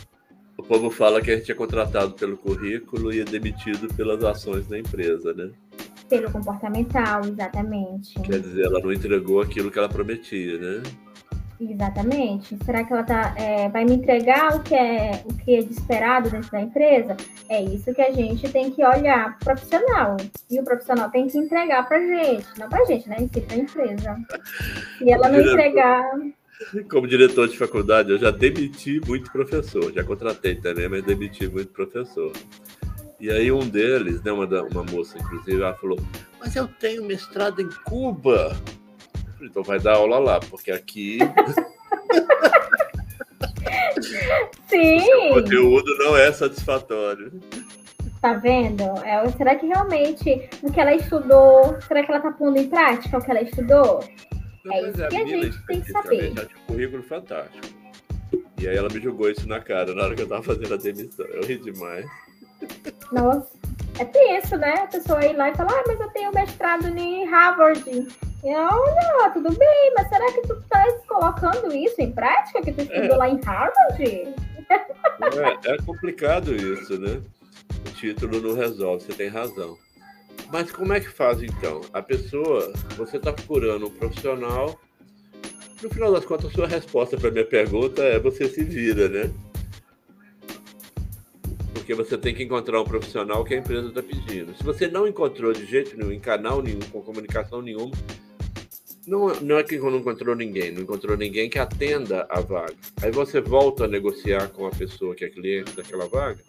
povo 0.70 0.92
fala 0.92 1.20
que 1.20 1.32
a 1.32 1.36
gente 1.36 1.52
é 1.52 1.56
contratado 1.56 2.14
pelo 2.14 2.38
currículo 2.38 3.12
e 3.12 3.22
é 3.22 3.26
demitido 3.26 3.92
pelas 3.96 4.24
ações 4.24 4.68
da 4.68 4.78
empresa, 4.78 5.34
né? 5.34 5.50
Pelo 6.08 6.32
comportamental, 6.32 7.22
exatamente. 7.26 8.20
Quer 8.22 8.40
dizer, 8.40 8.66
ela 8.66 8.80
não 8.80 8.94
entregou 8.94 9.42
aquilo 9.42 9.72
que 9.72 9.80
ela 9.80 9.90
prometia, 9.90 10.60
né? 10.60 10.84
Exatamente. 11.60 12.56
Será 12.64 12.84
que 12.84 12.94
ela 12.94 13.04
tá, 13.04 13.34
é, 13.36 13.68
vai 13.68 13.84
me 13.84 13.96
entregar 13.96 14.56
o 14.56 14.62
que, 14.62 14.76
é, 14.76 15.24
o 15.26 15.34
que 15.34 15.56
é 15.56 15.62
de 15.64 15.74
esperado 15.74 16.30
dentro 16.30 16.52
da 16.52 16.62
empresa? 16.62 17.18
É 17.50 17.62
isso 17.64 17.92
que 17.94 18.02
a 18.02 18.12
gente 18.12 18.48
tem 18.50 18.70
que 18.70 18.86
olhar 18.86 19.38
pro 19.40 19.56
profissional. 19.56 20.18
E 20.52 20.60
o 20.60 20.64
profissional 20.64 21.10
tem 21.10 21.28
que 21.28 21.38
entregar 21.38 21.88
pra 21.88 22.00
gente. 22.00 22.46
Não 22.60 22.70
pra 22.70 22.86
gente, 22.86 23.10
né? 23.10 23.18
Em 23.20 23.28
si, 23.28 23.42
pra 23.42 23.58
empresa. 23.58 24.18
E 25.02 25.12
ela 25.12 25.30
não 25.30 25.42
entregar. 25.42 26.12
Como 26.90 27.08
diretor 27.08 27.48
de 27.48 27.58
faculdade, 27.58 28.12
eu 28.12 28.18
já 28.18 28.32
demiti 28.32 29.00
muito 29.08 29.32
professor. 29.32 29.92
Já 29.94 30.04
contratei 30.04 30.56
também, 30.56 30.90
mas 30.90 31.04
demiti 31.04 31.48
muito 31.48 31.72
professor. 31.72 32.32
E 33.20 33.30
aí 33.30 33.52
um 33.52 33.68
deles, 33.68 34.22
né, 34.24 34.32
uma, 34.32 34.46
uma 34.46 34.84
moça, 34.84 35.18
inclusive, 35.18 35.62
ela 35.62 35.74
falou, 35.74 36.00
mas 36.40 36.56
eu 36.56 36.68
tenho 36.68 37.04
mestrado 37.06 37.62
em 37.62 37.70
Cuba. 37.86 38.56
Então 39.42 39.62
vai 39.64 39.80
dar 39.80 39.96
aula 39.96 40.20
lá, 40.20 40.40
porque 40.40 40.72
aqui. 40.72 41.20
Sim. 44.68 45.02
O 45.30 45.34
conteúdo 45.34 45.98
não 45.98 46.16
é 46.16 46.32
satisfatório. 46.32 47.32
Tá 48.22 48.34
vendo? 48.34 48.84
É, 49.04 49.30
será 49.32 49.56
que 49.56 49.66
realmente 49.66 50.50
o 50.62 50.72
que 50.72 50.80
ela 50.80 50.94
estudou, 50.94 51.80
será 51.82 52.04
que 52.04 52.12
ela 52.12 52.22
tá 52.22 52.32
pondo 52.32 52.58
em 52.58 52.68
prática 52.68 53.18
o 53.18 53.22
que 53.24 53.32
ela 53.32 53.42
estudou? 53.42 54.04
Não, 54.64 54.74
é 54.74 54.90
isso 54.90 55.04
é, 55.04 55.08
que 55.08 55.16
a, 55.16 55.20
a 55.20 55.26
gente 55.26 55.66
tem 55.66 55.82
que 55.82 55.92
saber. 55.92 56.34
Já 56.36 56.46
tinha 56.46 56.60
um 56.62 56.66
currículo 56.66 57.04
fantástico. 57.04 57.68
E 58.60 58.68
aí 58.68 58.76
ela 58.76 58.90
me 58.90 59.00
jogou 59.00 59.30
isso 59.30 59.48
na 59.48 59.60
cara 59.60 59.94
na 59.94 60.04
hora 60.04 60.16
que 60.16 60.22
eu 60.22 60.28
tava 60.28 60.44
fazendo 60.44 60.74
a 60.74 60.78
demissão. 60.78 61.26
Eu 61.28 61.44
ri 61.44 61.58
demais. 61.58 62.06
Nossa, 63.12 63.48
é 64.00 64.06
tenso, 64.06 64.58
né? 64.58 64.74
A 64.74 64.88
pessoa 64.88 65.26
ir 65.26 65.36
lá 65.36 65.50
e 65.50 65.56
falar, 65.56 65.72
ah, 65.72 65.84
mas 65.88 66.00
eu 66.00 66.10
tenho 66.10 66.34
mestrado 66.34 66.88
em 66.88 67.26
Harvard. 67.26 67.84
Eu, 68.44 68.54
não, 68.54 69.34
tudo 69.34 69.58
bem, 69.58 69.94
mas 69.96 70.10
será 70.10 70.32
que 70.32 70.42
tu 70.42 70.54
estás 70.54 71.06
colocando 71.06 71.74
isso 71.74 71.96
em 72.00 72.12
prática? 72.12 72.62
Que 72.62 72.72
tu 72.72 72.82
estudou 72.82 73.16
é. 73.16 73.18
lá 73.18 73.30
em 73.30 73.40
Harvard? 73.42 74.36
É, 74.70 75.74
é 75.74 75.78
complicado 75.86 76.56
isso, 76.56 77.00
né? 77.00 77.22
O 77.86 77.92
título 77.92 78.42
não 78.42 78.56
resolve, 78.56 79.04
você 79.04 79.14
tem 79.14 79.30
razão. 79.30 79.78
Mas 80.52 80.72
como 80.72 80.94
é 80.94 81.00
que 81.00 81.10
faz 81.10 81.44
então? 81.44 81.82
A 81.94 82.02
pessoa, 82.02 82.74
você 82.98 83.18
está 83.18 83.32
procurando 83.32 83.88
um 83.88 83.92
profissional. 83.92 84.80
No 85.82 85.90
final 85.90 86.12
das 86.12 86.26
contas, 86.26 86.52
a 86.52 86.54
sua 86.54 86.68
resposta 86.68 87.18
para 87.18 87.32
minha 87.32 87.46
pergunta 87.46 88.02
é 88.02 88.20
você 88.20 88.50
se 88.50 88.64
vira, 88.64 89.08
né? 89.08 89.32
Porque 91.74 91.94
você 91.94 92.18
tem 92.18 92.34
que 92.34 92.44
encontrar 92.44 92.82
um 92.82 92.84
profissional 92.84 93.44
que 93.44 93.54
a 93.54 93.58
empresa 93.58 93.88
está 93.90 94.02
pedindo. 94.02 94.56
Se 94.56 94.64
você 94.64 94.88
não 94.88 95.08
encontrou 95.08 95.54
de 95.54 95.66
jeito 95.66 95.96
nenhum, 95.96 96.12
em 96.12 96.20
canal 96.20 96.62
nenhum, 96.62 96.80
com 96.92 97.02
comunicação 97.02 97.62
nenhuma, 97.62 97.92
não, 99.08 99.28
não 99.42 99.58
é 99.58 99.64
que 99.64 99.78
não 99.78 99.98
encontrou 99.98 100.36
ninguém, 100.36 100.72
não 100.72 100.82
encontrou 100.82 101.16
ninguém 101.16 101.50
que 101.50 101.60
atenda 101.60 102.28
a 102.30 102.42
vaga. 102.42 102.76
Aí 103.02 103.12
você 103.12 103.40
volta 103.40 103.86
a 103.86 103.88
negociar 103.88 104.50
com 104.50 104.68
a 104.68 104.72
pessoa 104.72 105.16
que 105.16 105.26
é 105.26 105.30
cliente 105.30 105.76
daquela 105.76 106.08
vaga? 106.08 106.40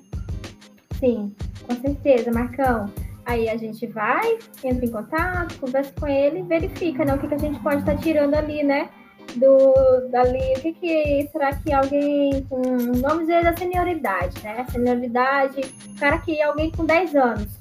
Sim, 0.98 1.34
com 1.66 1.74
certeza, 1.80 2.30
Marcão. 2.32 2.92
Aí 3.24 3.48
a 3.48 3.56
gente 3.56 3.86
vai, 3.86 4.38
entra 4.64 4.84
em 4.84 4.90
contato, 4.90 5.58
conversa 5.58 5.92
com 5.98 6.06
ele, 6.06 6.42
verifica 6.42 7.04
né, 7.04 7.14
o 7.14 7.18
que, 7.18 7.28
que 7.28 7.34
a 7.34 7.38
gente 7.38 7.60
pode 7.60 7.78
estar 7.78 7.94
tá 7.94 7.98
tirando 7.98 8.34
ali, 8.34 8.62
né? 8.62 8.88
Do, 9.36 10.08
dali, 10.10 10.54
o 10.56 10.60
que, 10.60 10.72
que 10.72 11.28
será 11.30 11.54
que 11.54 11.72
alguém 11.72 12.44
com, 12.48 12.62
vamos 13.00 13.20
dizer, 13.20 13.44
da 13.44 13.56
senioridade, 13.56 14.42
né? 14.42 14.66
Senioridade, 14.70 15.60
cara 15.98 16.18
que 16.18 16.40
é 16.40 16.44
alguém 16.44 16.70
com 16.70 16.84
10 16.84 17.14
anos 17.14 17.60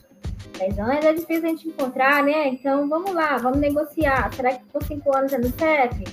10 0.59 0.77
anos 0.77 1.05
é 1.05 1.13
difícil 1.13 1.45
a 1.45 1.49
gente 1.49 1.67
encontrar, 1.69 2.21
né? 2.21 2.49
Então 2.49 2.87
vamos 2.89 3.13
lá, 3.13 3.37
vamos 3.37 3.59
negociar. 3.59 4.31
Será 4.33 4.53
que 4.53 4.65
por 4.65 4.83
5 4.83 5.17
anos 5.17 5.31
não 5.31 5.51
serve? 5.51 6.03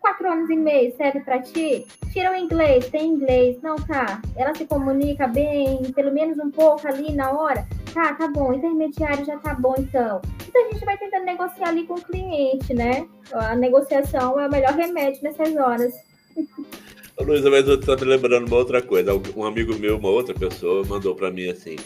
4 0.00 0.32
anos 0.32 0.50
e 0.50 0.56
meio 0.56 0.94
serve 0.96 1.20
para 1.20 1.40
ti? 1.40 1.86
Tira 2.12 2.32
o 2.32 2.36
inglês, 2.36 2.90
tem 2.90 3.06
inglês. 3.06 3.62
Não, 3.62 3.76
tá. 3.76 4.20
Ela 4.36 4.52
se 4.54 4.66
comunica 4.66 5.28
bem, 5.28 5.80
pelo 5.94 6.12
menos 6.12 6.36
um 6.38 6.50
pouco 6.50 6.86
ali 6.88 7.12
na 7.12 7.30
hora. 7.30 7.64
Tá, 7.92 8.14
tá 8.14 8.28
bom. 8.28 8.52
Intermediário 8.52 9.24
já 9.24 9.38
tá 9.38 9.54
bom, 9.54 9.74
então. 9.78 10.20
Então 10.48 10.66
a 10.66 10.72
gente 10.72 10.84
vai 10.84 10.96
tentando 10.96 11.24
negociar 11.24 11.68
ali 11.68 11.86
com 11.86 11.94
o 11.94 12.02
cliente, 12.02 12.72
né? 12.74 13.06
A 13.32 13.54
negociação 13.54 14.40
é 14.40 14.46
o 14.46 14.50
melhor 14.50 14.72
remédio 14.72 15.22
nessas 15.22 15.54
horas. 15.56 15.92
Luísa, 17.20 17.50
mas 17.50 17.68
eu 17.68 17.78
tô 17.78 17.94
me 17.94 18.04
lembrando 18.04 18.46
uma 18.46 18.56
outra 18.56 18.82
coisa. 18.82 19.12
Um 19.36 19.44
amigo 19.44 19.78
meu, 19.78 19.98
uma 19.98 20.08
outra 20.08 20.34
pessoa, 20.34 20.84
mandou 20.84 21.14
para 21.14 21.30
mim 21.30 21.48
assim: 21.48 21.76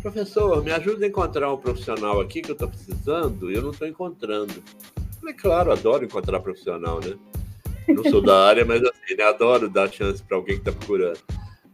professor, 0.00 0.62
me 0.62 0.70
ajuda 0.70 1.04
a 1.04 1.08
encontrar 1.08 1.52
um 1.52 1.58
profissional 1.58 2.20
aqui 2.20 2.40
que 2.40 2.50
eu 2.50 2.54
estou 2.54 2.68
precisando 2.68 3.50
e 3.50 3.54
eu 3.54 3.62
não 3.62 3.70
estou 3.70 3.86
encontrando. 3.86 4.62
falei, 5.20 5.34
claro, 5.34 5.72
adoro 5.72 6.04
encontrar 6.04 6.40
profissional, 6.40 7.00
né? 7.00 7.16
Não 7.88 8.04
sou 8.04 8.22
da 8.22 8.46
área, 8.46 8.64
mas 8.64 8.82
assim, 8.82 9.14
né? 9.16 9.24
adoro 9.24 9.68
dar 9.68 9.90
chance 9.90 10.22
para 10.22 10.36
alguém 10.36 10.56
que 10.56 10.68
está 10.68 10.72
procurando. 10.72 11.18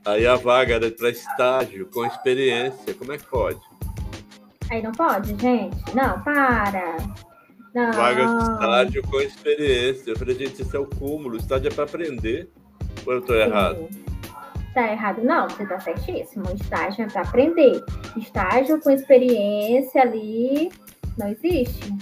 Aí 0.04 0.26
a 0.26 0.36
vaga 0.36 0.74
era 0.74 0.90
para 0.90 1.10
estágio, 1.10 1.86
com 1.86 2.04
experiência. 2.04 2.94
Como 2.94 3.12
é 3.12 3.18
que 3.18 3.26
pode? 3.26 3.60
Aí 4.70 4.82
não 4.82 4.92
pode, 4.92 5.34
gente? 5.40 5.94
Não, 5.94 6.20
para. 6.22 6.96
Não. 7.74 7.92
Vaga 7.92 8.24
de 8.24 8.52
estágio 8.52 9.02
com 9.02 9.20
experiência. 9.20 10.10
Eu 10.10 10.18
falei, 10.18 10.36
gente, 10.36 10.62
isso 10.62 10.76
é 10.76 10.80
o 10.80 10.86
cúmulo. 10.86 11.34
O 11.34 11.38
estágio 11.38 11.68
é 11.68 11.74
para 11.74 11.84
aprender. 11.84 12.48
Ou 13.06 13.12
eu 13.14 13.18
estou 13.18 13.36
errado? 13.36 13.88
Tá 14.72 14.90
errado? 14.90 15.22
Não, 15.22 15.48
você 15.48 15.66
tá 15.66 15.78
certíssimo. 15.80 16.44
Estágio 16.54 17.04
é 17.04 17.08
para 17.08 17.22
aprender. 17.22 17.84
Estágio 18.16 18.80
com 18.80 18.90
experiência 18.90 20.02
ali 20.02 20.70
não 21.16 21.28
existe. 21.28 21.92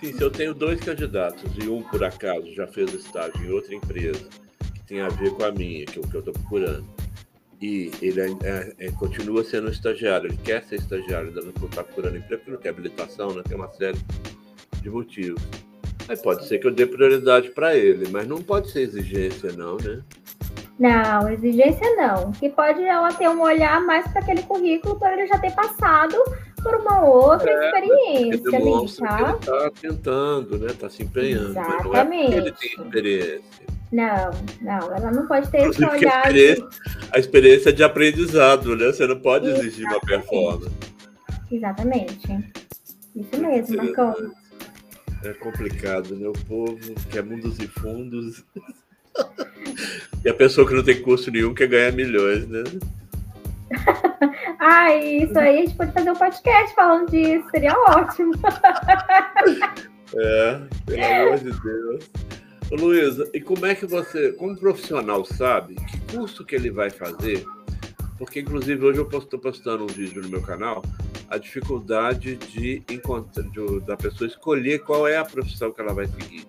Sim, 0.00 0.12
se 0.14 0.22
eu 0.22 0.30
tenho 0.30 0.54
dois 0.54 0.80
candidatos 0.80 1.52
e 1.62 1.68
um, 1.68 1.82
por 1.82 2.02
acaso, 2.02 2.50
já 2.54 2.66
fez 2.66 2.92
estágio 2.94 3.44
em 3.44 3.50
outra 3.50 3.74
empresa 3.74 4.28
que 4.74 4.82
tem 4.84 5.00
a 5.02 5.08
ver 5.08 5.30
com 5.32 5.44
a 5.44 5.52
minha, 5.52 5.84
que 5.84 5.98
é 5.98 6.02
o 6.02 6.08
que 6.08 6.14
eu 6.14 6.20
estou 6.20 6.32
procurando, 6.32 6.86
e 7.60 7.90
ele 8.00 8.20
é, 8.20 8.30
é, 8.42 8.74
é, 8.86 8.90
continua 8.92 9.44
sendo 9.44 9.70
estagiário, 9.70 10.28
ele 10.28 10.38
quer 10.38 10.64
ser 10.64 10.76
estagiário, 10.76 11.28
ainda 11.28 11.42
não 11.42 11.50
está 11.66 11.84
procurando 11.84 12.16
emprego, 12.16 12.38
porque 12.38 12.50
não 12.50 12.58
tem 12.58 12.70
habilitação, 12.70 13.34
né? 13.34 13.42
tem 13.46 13.56
uma 13.56 13.70
série 13.72 13.98
de 14.80 14.88
motivos. 14.90 15.42
Aí 16.08 16.16
pode 16.16 16.46
ser 16.48 16.58
que 16.58 16.66
eu 16.66 16.70
dê 16.70 16.86
prioridade 16.86 17.50
para 17.50 17.76
ele, 17.76 18.08
mas 18.08 18.26
não 18.26 18.42
pode 18.42 18.70
ser 18.70 18.80
exigência, 18.80 19.52
não, 19.52 19.76
né? 19.76 20.02
Não, 20.78 21.30
exigência 21.30 21.94
não. 21.94 22.32
Que 22.32 22.48
pode 22.48 22.82
ela 22.82 23.12
ter 23.12 23.28
um 23.28 23.42
olhar 23.42 23.84
mais 23.84 24.10
para 24.10 24.22
aquele 24.22 24.42
currículo 24.42 24.98
para 24.98 25.12
ele 25.12 25.26
já 25.26 25.38
ter 25.38 25.54
passado 25.54 26.16
por 26.62 26.74
uma 26.76 27.04
outra 27.04 27.50
é, 27.50 27.66
experiência 27.66 28.58
ali, 28.58 28.96
tá? 28.96 29.18
Ele 29.20 29.38
está 29.38 29.70
tentando, 29.78 30.58
né? 30.58 30.66
Está 30.68 30.88
se 30.88 31.02
empenhando. 31.02 31.50
Exatamente. 31.50 32.30
Não 32.30 32.34
é 32.34 32.38
ele 32.38 32.52
tem 32.52 32.70
experiência. 32.70 33.69
Não, 33.92 34.30
não, 34.60 34.94
ela 34.94 35.10
não 35.10 35.26
pode 35.26 35.50
ter 35.50 35.68
esse 35.68 35.84
olhar. 35.84 36.26
A 36.26 36.30
experiência, 36.30 36.68
a 37.12 37.18
experiência 37.18 37.68
é 37.70 37.72
de 37.72 37.82
aprendizado, 37.82 38.76
né? 38.76 38.86
Você 38.86 39.06
não 39.06 39.18
pode 39.18 39.48
exigir 39.48 39.86
Exatamente. 39.86 39.90
uma 39.90 40.00
performance. 40.00 40.76
Exatamente. 41.50 42.52
Isso 43.16 43.40
mesmo, 43.40 43.76
Marcão. 43.76 44.14
É 45.24 45.32
complicado, 45.34 46.14
né? 46.14 46.28
O 46.28 46.32
povo 46.32 46.94
quer 47.10 47.24
mundos 47.24 47.58
e 47.58 47.66
fundos. 47.66 48.44
e 50.24 50.28
a 50.28 50.34
pessoa 50.34 50.66
que 50.66 50.74
não 50.74 50.84
tem 50.84 51.02
curso 51.02 51.30
nenhum 51.30 51.52
quer 51.52 51.66
ganhar 51.66 51.92
milhões, 51.92 52.46
né? 52.46 52.62
ah, 54.60 54.94
isso 54.94 55.38
aí 55.38 55.58
a 55.58 55.60
gente 55.62 55.76
pode 55.76 55.92
fazer 55.92 56.10
um 56.10 56.16
podcast 56.16 56.74
falando 56.74 57.10
disso, 57.10 57.46
seria 57.50 57.74
ótimo. 57.88 58.32
é, 60.16 60.60
pelo 60.86 61.04
amor 61.04 61.38
de 61.38 61.50
Deus. 61.60 62.10
Luísa, 62.76 63.28
e 63.34 63.40
como 63.40 63.66
é 63.66 63.74
que 63.74 63.84
você, 63.84 64.32
como 64.32 64.56
profissional, 64.56 65.24
sabe 65.24 65.74
que 65.74 66.16
curso 66.16 66.44
que 66.44 66.54
ele 66.54 66.70
vai 66.70 66.88
fazer? 66.88 67.44
Porque, 68.16 68.40
inclusive, 68.40 68.84
hoje 68.84 69.00
eu 69.00 69.18
estou 69.18 69.40
postando 69.40 69.84
um 69.84 69.88
vídeo 69.88 70.22
no 70.22 70.28
meu 70.28 70.42
canal, 70.42 70.82
a 71.28 71.36
dificuldade 71.36 72.36
de 72.36 72.82
encontrar, 72.88 73.42
de, 73.42 73.80
da 73.80 73.96
pessoa 73.96 74.28
escolher 74.28 74.80
qual 74.80 75.08
é 75.08 75.16
a 75.16 75.24
profissão 75.24 75.72
que 75.72 75.80
ela 75.80 75.92
vai 75.92 76.06
seguir. 76.06 76.46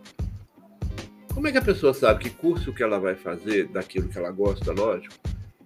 Como 1.33 1.47
é 1.47 1.51
que 1.51 1.57
a 1.57 1.61
pessoa 1.61 1.93
sabe 1.93 2.25
que 2.25 2.29
curso 2.29 2.73
que 2.73 2.83
ela 2.83 2.99
vai 2.99 3.15
fazer, 3.15 3.67
daquilo 3.69 4.09
que 4.09 4.17
ela 4.17 4.31
gosta, 4.31 4.71
lógico, 4.73 5.15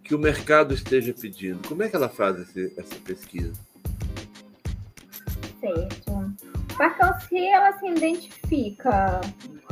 que 0.04 0.14
o 0.14 0.20
mercado 0.20 0.74
esteja 0.74 1.14
pedindo? 1.14 1.68
Como 1.68 1.82
é 1.84 1.90
que 1.90 1.96
ela 1.96 2.08
faz 2.08 2.40
esse, 2.40 2.74
essa 2.78 2.96
pesquisa? 3.04 3.54
Certo. 5.60 6.36
Então, 6.76 7.20
se 7.28 7.38
ela 7.48 7.78
se 7.80 7.88
identifica, 7.88 9.22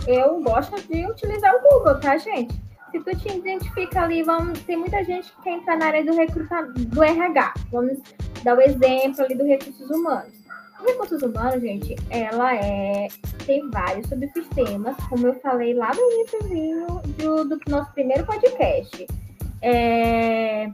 eu 0.07 0.41
gosto 0.41 0.75
de 0.87 1.05
utilizar 1.05 1.53
o 1.55 1.61
Google, 1.61 1.99
tá, 1.99 2.17
gente? 2.17 2.53
Se 2.91 2.99
tu 2.99 3.17
te 3.17 3.37
identifica 3.37 4.01
ali, 4.01 4.21
vamos, 4.21 4.59
tem 4.61 4.77
muita 4.77 5.03
gente 5.03 5.31
que 5.31 5.41
quer 5.41 5.57
entrar 5.57 5.77
na 5.77 5.87
área 5.87 6.05
do 6.05 6.15
recrutamento, 6.15 6.85
do 6.85 7.03
RH. 7.03 7.53
Vamos 7.71 7.99
dar 8.43 8.57
o 8.57 8.61
exemplo 8.61 9.23
ali 9.23 9.35
do 9.35 9.45
recursos 9.45 9.89
humanos. 9.89 10.33
O 10.79 10.85
recursos 10.85 11.21
humanos, 11.23 11.61
gente, 11.61 11.95
ela 12.11 12.55
é 12.55 13.07
tem 13.45 13.69
vários 13.69 14.07
subsistemas, 14.07 14.95
como 15.09 15.27
eu 15.27 15.33
falei 15.35 15.73
lá 15.73 15.91
no 15.93 16.01
iníciozinho 16.01 16.87
do, 17.17 17.45
do 17.45 17.59
nosso 17.67 17.91
primeiro 17.93 18.25
podcast. 18.25 19.07
É, 19.61 20.69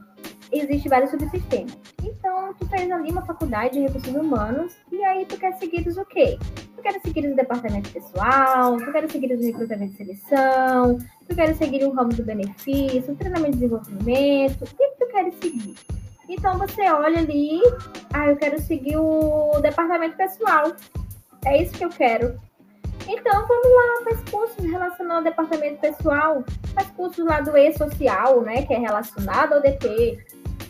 existe 0.52 0.90
vários 0.90 1.12
subsistemas. 1.12 1.78
Então, 2.04 2.54
tu 2.54 2.68
fez 2.68 2.90
ali 2.92 3.12
uma 3.12 3.26
faculdade 3.26 3.74
de 3.74 3.82
recursos 3.82 4.14
humanos 4.14 4.76
e 4.92 5.04
aí 5.04 5.26
tu 5.26 5.38
quer 5.38 5.54
seguir 5.58 5.88
o 5.88 6.06
quê? 6.06 6.38
Tu 6.76 6.82
quer 6.82 7.00
seguir 7.02 7.28
o 7.28 7.36
departamento 7.36 7.90
pessoal, 7.92 8.78
tu 8.78 8.92
quer 8.92 9.10
seguir 9.12 9.34
o 9.34 9.40
recrutamento 9.40 9.92
de 9.92 9.98
seleção, 9.98 10.98
tu 11.28 11.36
quer 11.36 11.54
seguir 11.56 11.84
o 11.86 11.92
ramo 11.92 12.14
do 12.14 12.24
benefício, 12.24 13.16
treinamento 13.16 13.58
de 13.58 13.58
desenvolvimento, 13.60 14.64
o 14.64 14.68
que 14.68 14.88
tu 15.00 15.08
quer 15.12 15.32
seguir? 15.42 15.76
Então 16.30 16.58
você 16.60 16.90
olha 16.90 17.20
ali, 17.20 17.60
ah, 18.14 18.28
eu 18.28 18.38
quero 18.38 18.62
seguir 18.62 18.98
o 18.98 19.60
departamento 19.62 20.16
pessoal. 20.16 20.74
É 21.44 21.64
isso 21.64 21.74
que 21.74 21.84
eu 21.84 21.90
quero. 21.90 22.40
Então 23.08 23.48
vamos 23.48 23.68
lá, 23.68 24.04
faz 24.04 24.30
cursos 24.30 24.64
relacionados 24.64 25.18
ao 25.18 25.24
departamento 25.24 25.80
pessoal, 25.80 26.44
faz 26.76 26.88
cursos 26.92 27.26
lá 27.26 27.42
do 27.42 27.58
E-Social, 27.58 28.42
né? 28.42 28.62
Que 28.62 28.76
é 28.76 28.78
relacionado 28.78 29.54
ao 29.54 29.62
DP. 29.62 30.24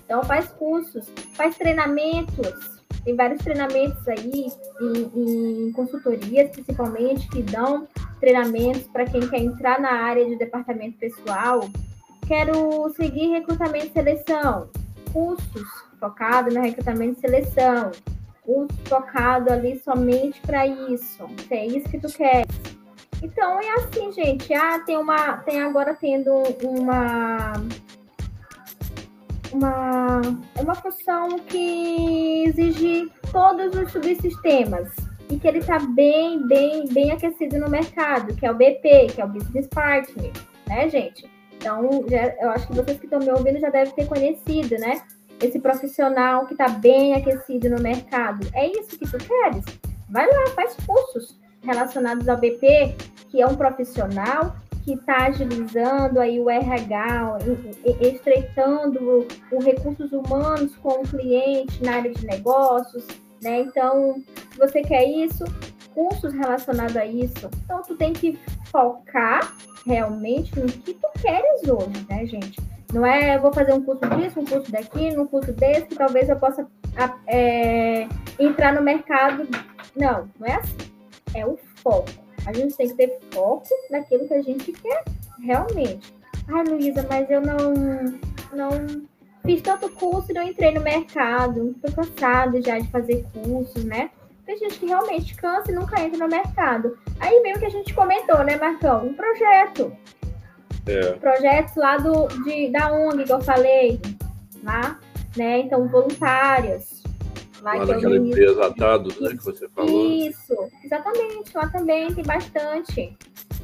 Então 0.10 0.24
faz 0.24 0.48
cursos, 0.48 1.08
faz 1.36 1.56
treinamentos. 1.56 2.82
Tem 3.06 3.16
vários 3.16 3.44
treinamentos 3.44 4.08
aí 4.08 4.48
em, 4.82 5.68
em 5.68 5.72
consultorias, 5.72 6.50
principalmente, 6.50 7.30
que 7.30 7.44
dão 7.44 7.88
treinamentos 8.20 8.88
para 8.88 9.06
quem 9.06 9.22
quer 9.30 9.38
entrar 9.38 9.80
na 9.80 9.92
área 9.92 10.26
de 10.26 10.36
departamento 10.36 10.98
pessoal. 10.98 11.70
Quero 12.28 12.90
seguir 12.96 13.28
recrutamento 13.28 13.86
e 13.86 13.92
seleção 13.92 14.68
cursos 15.14 15.68
focados 16.00 16.56
no 16.56 16.62
recrutamento 16.62 17.20
e 17.20 17.22
seleção, 17.22 17.92
curso 18.42 18.78
focado 18.86 19.54
ali 19.54 19.80
somente 19.80 20.42
para 20.42 20.66
isso, 20.66 21.28
se 21.48 21.54
é 21.54 21.68
isso 21.68 21.88
que 21.88 22.00
tu 22.00 22.08
quer. 22.08 22.46
Então 23.22 23.60
é 23.60 23.70
assim, 23.76 24.12
gente. 24.12 24.52
Ah, 24.54 24.80
tem 24.80 24.98
uma, 24.98 25.38
tem 25.38 25.62
agora 25.62 25.94
tendo 25.94 26.32
uma 26.64 27.54
uma 29.54 30.22
uma 30.60 30.76
função 30.76 31.40
que 31.40 32.44
exige 32.46 33.12
todos 33.32 33.76
os 33.76 33.92
subsistemas 33.92 34.90
e 35.30 35.38
que 35.38 35.48
ele 35.48 35.60
está 35.60 35.80
bem, 35.80 36.46
bem, 36.48 36.88
bem 36.92 37.12
aquecido 37.12 37.60
no 37.60 37.70
mercado, 37.70 38.36
que 38.36 38.46
é 38.46 38.52
o 38.52 38.56
BP, 38.56 39.08
que 39.14 39.22
é 39.22 39.26
o 39.26 39.28
Business 39.28 39.68
Partner, 39.68 40.32
né, 40.68 40.90
gente? 40.90 41.30
Então, 41.54 42.04
já, 42.10 42.34
eu 42.40 42.50
acho 42.52 42.68
que 42.68 42.76
vocês 42.76 42.98
que 42.98 43.06
estão 43.06 43.20
me 43.20 43.30
ouvindo 43.30 43.60
já 43.60 43.70
devem 43.70 43.94
ter 43.94 44.08
conhecido, 44.08 44.76
né? 44.78 45.02
Esse 45.42 45.60
profissional 45.60 46.46
que 46.46 46.54
está 46.54 46.70
bem 46.70 47.14
aquecido 47.14 47.70
no 47.70 47.82
mercado. 47.82 48.48
É 48.54 48.68
isso 48.68 48.98
que 48.98 49.10
tu 49.10 49.18
queres? 49.18 49.64
Vai 50.10 50.26
lá, 50.26 50.48
faz 50.56 50.76
cursos 50.86 51.40
relacionados 51.62 52.28
ao 52.28 52.38
BP, 52.38 52.96
que 53.30 53.42
é 53.42 53.46
um 53.46 53.56
profissional 53.56 54.56
que 54.90 54.94
está 54.96 55.28
agilizando 55.28 56.20
aí 56.20 56.40
o 56.40 56.50
RH, 56.50 57.38
estreitando 58.02 59.28
os 59.52 59.64
recursos 59.64 60.12
humanos 60.12 60.76
com 60.78 61.02
o 61.02 61.08
cliente 61.08 61.84
na 61.84 61.98
área 61.98 62.12
de 62.12 62.26
negócios, 62.26 63.06
né? 63.40 63.60
Então, 63.60 64.16
se 64.52 64.58
você 64.58 64.82
quer 64.82 65.06
isso, 65.06 65.44
cursos 65.94 66.34
relacionados 66.34 66.98
a 66.98 67.06
isso. 67.06 67.50
Então, 67.64 67.84
tu 67.84 67.96
tem 67.96 68.14
que 68.14 68.40
focar 68.72 69.54
realmente 69.86 70.60
no 70.60 70.66
que 70.66 70.96
tu 70.96 71.08
queres 71.22 71.70
hoje, 71.70 72.06
né, 72.10 72.26
gente? 72.26 72.60
Não 72.92 73.06
é 73.06 73.38
vou 73.38 73.54
fazer 73.54 73.74
um 73.74 73.84
curso 73.84 74.02
disso, 74.18 74.40
um 74.40 74.46
curso 74.46 74.72
daquilo, 74.72 75.22
um 75.22 75.28
curso 75.28 75.54
desse, 75.54 75.86
que 75.86 75.96
talvez 75.96 76.28
eu 76.30 76.36
possa 76.38 76.68
é, 77.28 78.08
entrar 78.40 78.74
no 78.74 78.82
mercado. 78.82 79.48
Não, 79.96 80.28
não 80.40 80.48
é 80.48 80.56
assim. 80.56 80.78
É 81.36 81.46
o 81.46 81.60
foco. 81.84 82.10
A 82.46 82.54
gente 82.54 82.76
tem 82.76 82.88
que 82.88 82.96
ter 82.96 83.20
foco 83.32 83.68
naquilo 83.90 84.28
que 84.28 84.34
a 84.34 84.42
gente 84.42 84.72
quer 84.72 85.04
realmente. 85.42 86.14
Ai, 86.48 86.64
Luísa, 86.64 87.06
mas 87.10 87.30
eu 87.30 87.42
não, 87.42 87.74
não 88.54 89.08
fiz 89.46 89.62
tanto 89.62 89.90
curso 89.90 90.32
e 90.32 90.34
não 90.34 90.44
entrei 90.44 90.74
no 90.74 90.82
mercado. 90.82 91.76
Estou 91.76 92.04
cansado 92.04 92.62
já 92.62 92.80
de 92.80 92.88
fazer 92.90 93.26
cursos, 93.34 93.84
né? 93.84 94.10
Tem 94.46 94.58
gente 94.58 94.80
que 94.80 94.88
realmente 94.88 95.36
cansa 95.36 95.72
e 95.72 95.76
nunca 95.76 96.02
entra 96.02 96.18
no 96.18 96.28
mercado. 96.28 96.98
Aí 97.20 97.40
mesmo 97.42 97.60
que 97.60 97.66
a 97.68 97.70
gente 97.70 97.94
comentou, 97.94 98.44
né, 98.44 98.58
Marcão? 98.58 99.06
Um 99.06 99.14
projeto. 99.14 99.96
É. 100.88 101.12
Projetos 101.14 101.76
lá 101.76 101.98
do, 101.98 102.28
de, 102.44 102.72
da 102.72 102.92
ONG, 102.92 103.26
que 103.26 103.32
eu 103.32 103.42
falei, 103.42 104.02
lá, 104.64 105.00
né? 105.38 105.60
Então, 105.60 105.88
voluntários. 105.88 106.99
Lá, 107.62 107.74
lá 107.76 107.86
naquela 107.86 108.18
empresa 108.18 108.68
Atados, 108.68 109.20
né, 109.20 109.30
que 109.32 109.44
você 109.44 109.68
falou. 109.70 110.10
Isso, 110.12 110.56
exatamente. 110.84 111.56
Lá 111.56 111.68
também 111.70 112.14
tem 112.14 112.24
bastante. 112.24 113.18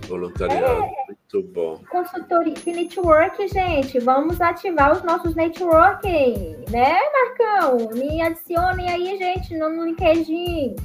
Voluntariado, 0.07 0.83
é, 0.83 1.05
muito 1.07 1.53
bom. 1.53 1.81
Consultoria 1.89 2.53
de 2.53 2.71
network, 2.71 3.47
gente. 3.47 3.99
Vamos 3.99 4.39
ativar 4.41 4.91
os 4.91 5.03
nossos 5.03 5.35
networking, 5.35 6.57
né, 6.69 6.97
Marcão? 7.11 7.89
Me 7.93 8.21
adicionem 8.21 8.89
aí, 8.89 9.17
gente, 9.17 9.57
no 9.57 9.83
LinkedIn. 9.83 10.75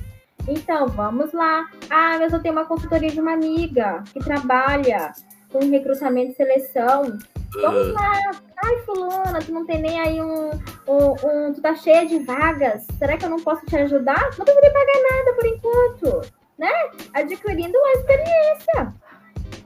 Então, 0.49 0.89
vamos 0.89 1.33
lá. 1.33 1.69
Ah, 1.91 2.17
mas 2.19 2.33
eu 2.33 2.41
tenho 2.41 2.55
uma 2.55 2.65
consultoria 2.65 3.11
de 3.11 3.21
uma 3.21 3.33
amiga 3.35 4.03
que 4.13 4.21
trabalha 4.21 5.13
com 5.51 5.59
recrutamento 5.69 6.33
e 6.33 6.35
seleção. 6.35 7.19
Vamos 7.55 7.89
uhum. 7.89 7.93
lá. 7.95 8.31
Ai, 8.63 8.79
fulana, 8.85 9.39
tu 9.41 9.53
não 9.53 9.67
tem 9.67 9.81
nem 9.81 9.99
aí 10.01 10.21
um, 10.21 10.51
um, 10.87 11.13
um, 11.25 11.53
Tu 11.53 11.61
tá 11.61 11.75
cheia 11.75 12.07
de 12.07 12.19
vagas. 12.21 12.87
Será 12.99 13.17
que 13.17 13.25
eu 13.25 13.31
não 13.31 13.41
posso 13.41 13.65
te 13.67 13.77
ajudar? 13.77 14.31
Não 14.39 14.45
precisa 14.45 14.71
pagar 14.71 15.03
nada 15.11 15.33
por 15.35 15.47
enquanto, 15.47 16.33
né? 16.59 16.73
Adquirindo 17.15 17.77
uma 17.77 17.93
experiência. 17.93 18.95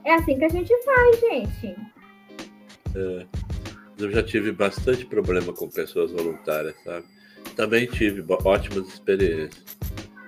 É 0.05 0.15
assim 0.15 0.39
que 0.39 0.45
a 0.45 0.49
gente 0.49 0.73
faz, 0.85 1.21
gente. 1.21 1.77
É. 2.95 3.27
Eu 3.99 4.11
já 4.11 4.23
tive 4.23 4.51
bastante 4.51 5.05
problema 5.05 5.53
com 5.53 5.69
pessoas 5.69 6.11
voluntárias, 6.11 6.75
sabe? 6.83 7.07
Também 7.57 7.87
tive 7.87 8.25
ótimas 8.45 8.89
experiências. 8.89 9.65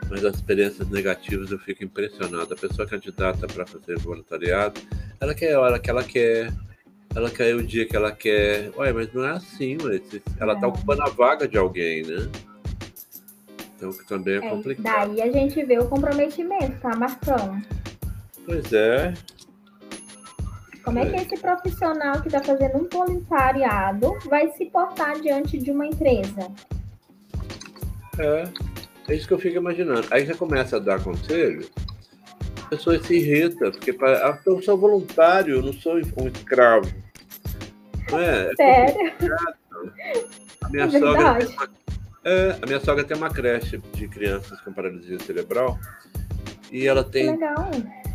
Mas 0.09 0.25
as 0.25 0.37
experiências 0.37 0.89
negativas 0.89 1.51
eu 1.51 1.59
fico 1.59 1.83
impressionado. 1.83 2.55
A 2.55 2.57
pessoa 2.57 2.87
candidata 2.87 3.47
para 3.47 3.67
fazer 3.67 3.99
voluntariado, 3.99 4.81
ela 5.21 5.35
quer 5.35 5.55
a 5.55 5.61
hora 5.61 5.79
que 5.81 5.91
ela 5.91 6.05
quer, 6.05 6.53
ela 7.17 7.31
quer 7.31 7.55
o 7.55 7.63
dia 7.63 7.87
que 7.87 7.97
ela 7.97 8.13
quer. 8.13 8.71
Ué, 8.77 8.93
mas 8.93 9.11
não 9.15 9.25
é 9.25 9.31
assim, 9.31 9.79
mas 9.83 10.03
ela 10.39 10.53
está 10.53 10.67
é. 10.67 10.69
ocupando 10.69 11.03
a 11.03 11.09
vaga 11.09 11.49
de 11.49 11.57
alguém, 11.57 12.03
né? 12.03 12.29
Então 13.75 13.91
que 13.91 14.07
também 14.07 14.35
é, 14.35 14.37
é 14.37 14.51
complicado. 14.51 15.17
Daí 15.17 15.23
a 15.23 15.33
gente 15.33 15.65
vê 15.65 15.79
o 15.79 15.89
comprometimento, 15.89 16.79
tá, 16.79 16.95
Marcão? 16.95 17.61
Pois 18.45 18.71
é. 18.71 19.15
Como 20.85 20.99
é 20.99 21.07
que 21.07 21.17
esse 21.17 21.41
profissional 21.41 22.21
que 22.21 22.29
está 22.29 22.43
fazendo 22.43 22.77
um 22.77 22.89
voluntariado 22.89 24.17
vai 24.27 24.53
se 24.53 24.67
portar 24.67 25.19
diante 25.19 25.59
de 25.59 25.71
uma 25.71 25.87
empresa? 25.87 26.53
É, 28.19 28.45
é 29.09 29.15
isso 29.15 29.27
que 29.27 29.35
eu 29.35 29.39
fico 29.39 29.57
imaginando. 29.57 30.07
Aí 30.11 30.27
já 30.27 30.35
começa 30.35 30.77
a 30.77 30.81
dar 30.81 31.03
conselho, 31.03 31.67
a 32.67 32.69
pessoa 32.69 33.03
se 33.03 33.17
irrita, 33.17 33.71
porque 33.71 33.93
para, 33.93 34.39
eu 34.47 34.63
sou 34.63 34.77
voluntário, 34.77 35.57
eu 35.57 35.63
não 35.63 35.73
sou 35.73 35.95
um 35.95 36.29
escravo. 36.29 37.06
É? 38.13 38.51
é 38.51 38.55
Sério? 38.57 39.15
A 40.63 40.69
minha, 40.69 40.85
é 40.85 40.91
sogra 40.91 41.35
tem 41.39 41.47
uma, 41.49 41.69
é, 42.25 42.59
a 42.61 42.67
minha 42.67 42.81
sogra 42.81 43.05
tem 43.05 43.17
uma 43.17 43.31
creche 43.31 43.79
de 43.93 44.09
crianças 44.09 44.61
com 44.61 44.73
paralisia 44.73 45.19
cerebral 45.21 45.79
e 46.71 46.87
ela 46.87 47.05
tem. 47.05 47.33
Legal 47.33 47.71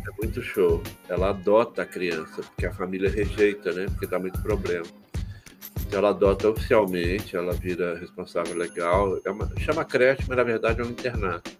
é 0.08 0.22
muito 0.22 0.42
show. 0.42 0.82
Ela 1.08 1.30
adota 1.30 1.82
a 1.82 1.86
criança, 1.86 2.42
porque 2.42 2.66
a 2.66 2.72
família 2.72 3.08
rejeita, 3.08 3.72
né? 3.72 3.86
Porque 3.86 4.06
dá 4.06 4.18
muito 4.18 4.40
problema. 4.42 4.86
Então 5.80 5.98
ela 5.98 6.10
adota 6.10 6.48
oficialmente, 6.48 7.36
ela 7.36 7.52
vira 7.52 7.98
responsável 7.98 8.56
legal. 8.56 9.20
É 9.24 9.30
uma, 9.30 9.48
chama 9.58 9.84
creche, 9.84 10.24
mas 10.28 10.36
na 10.36 10.44
verdade 10.44 10.80
é 10.80 10.84
um 10.84 10.90
internato. 10.90 11.50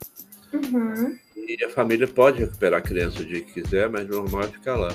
Uhum. 0.52 1.18
E 1.36 1.64
a 1.64 1.70
família 1.70 2.06
pode 2.06 2.40
recuperar 2.40 2.80
a 2.80 2.82
criança 2.82 3.20
o 3.20 3.24
dia 3.24 3.42
que 3.42 3.62
quiser, 3.62 3.88
mas 3.88 4.08
normal 4.08 4.42
é 4.42 4.48
ficar 4.48 4.76
lá. 4.76 4.94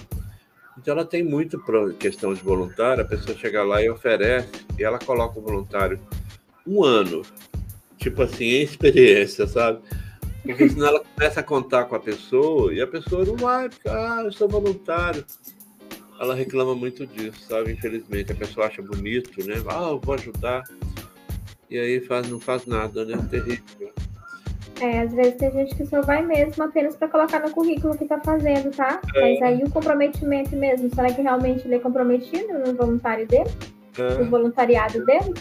Então 0.78 0.94
ela 0.94 1.06
tem 1.06 1.24
muito 1.24 1.62
questão 2.00 2.34
de 2.34 2.42
voluntário, 2.42 3.04
a 3.04 3.08
pessoa 3.08 3.38
chega 3.38 3.64
lá 3.64 3.82
e 3.82 3.90
oferece, 3.90 4.48
e 4.78 4.84
ela 4.84 5.00
coloca 5.00 5.40
o 5.40 5.42
voluntário 5.42 6.00
um 6.66 6.84
ano, 6.84 7.24
tipo 7.98 8.22
assim, 8.22 8.46
em 8.46 8.62
experiência, 8.64 9.48
sabe? 9.48 9.80
Porque 10.44 10.70
senão 10.70 10.88
ela 10.88 11.04
começa 11.04 11.40
a 11.40 11.44
contar 11.44 11.86
com 11.86 11.96
a 11.96 12.00
pessoa 12.00 12.74
e 12.74 12.80
a 12.80 12.88
pessoa 12.88 13.26
não 13.26 13.36
vai, 13.36 13.70
porque, 13.70 13.90
ah, 13.90 14.22
eu 14.24 14.32
sou 14.32 14.48
voluntário. 14.48 15.26
Ela 16.20 16.34
reclama 16.34 16.74
muito 16.74 17.06
disso, 17.06 17.46
sabe? 17.48 17.74
Infelizmente, 17.74 18.32
a 18.32 18.36
pessoa 18.36 18.68
acha 18.68 18.82
bonito, 18.82 19.46
né? 19.46 19.56
Ah, 19.68 19.90
eu 19.90 20.00
vou 20.00 20.16
ajudar. 20.16 20.64
E 21.70 21.78
aí 21.78 22.00
faz, 22.00 22.30
não 22.30 22.40
faz 22.40 22.66
nada, 22.66 23.04
né? 23.04 23.18
Terrível. 23.30 23.94
É, 24.80 25.02
às 25.02 25.14
vezes 25.14 25.36
tem 25.36 25.52
gente 25.52 25.76
que 25.76 25.86
só 25.86 26.02
vai 26.02 26.24
mesmo 26.24 26.64
apenas 26.64 26.96
para 26.96 27.08
colocar 27.08 27.40
no 27.40 27.52
currículo 27.52 27.98
que 27.98 28.04
está 28.04 28.20
fazendo, 28.20 28.70
tá? 28.76 29.02
É. 29.16 29.22
Mas 29.22 29.42
aí 29.42 29.64
o 29.64 29.70
comprometimento 29.70 30.56
mesmo, 30.56 30.94
será 30.94 31.12
que 31.12 31.22
realmente 31.22 31.66
ele 31.66 31.76
é 31.76 31.80
comprometido 31.80 32.54
no 32.60 32.74
voluntário 32.74 33.28
dele? 33.28 33.50
É. 33.98 34.24
No 34.24 34.30
voluntariado 34.30 35.04
dele? 35.06 35.34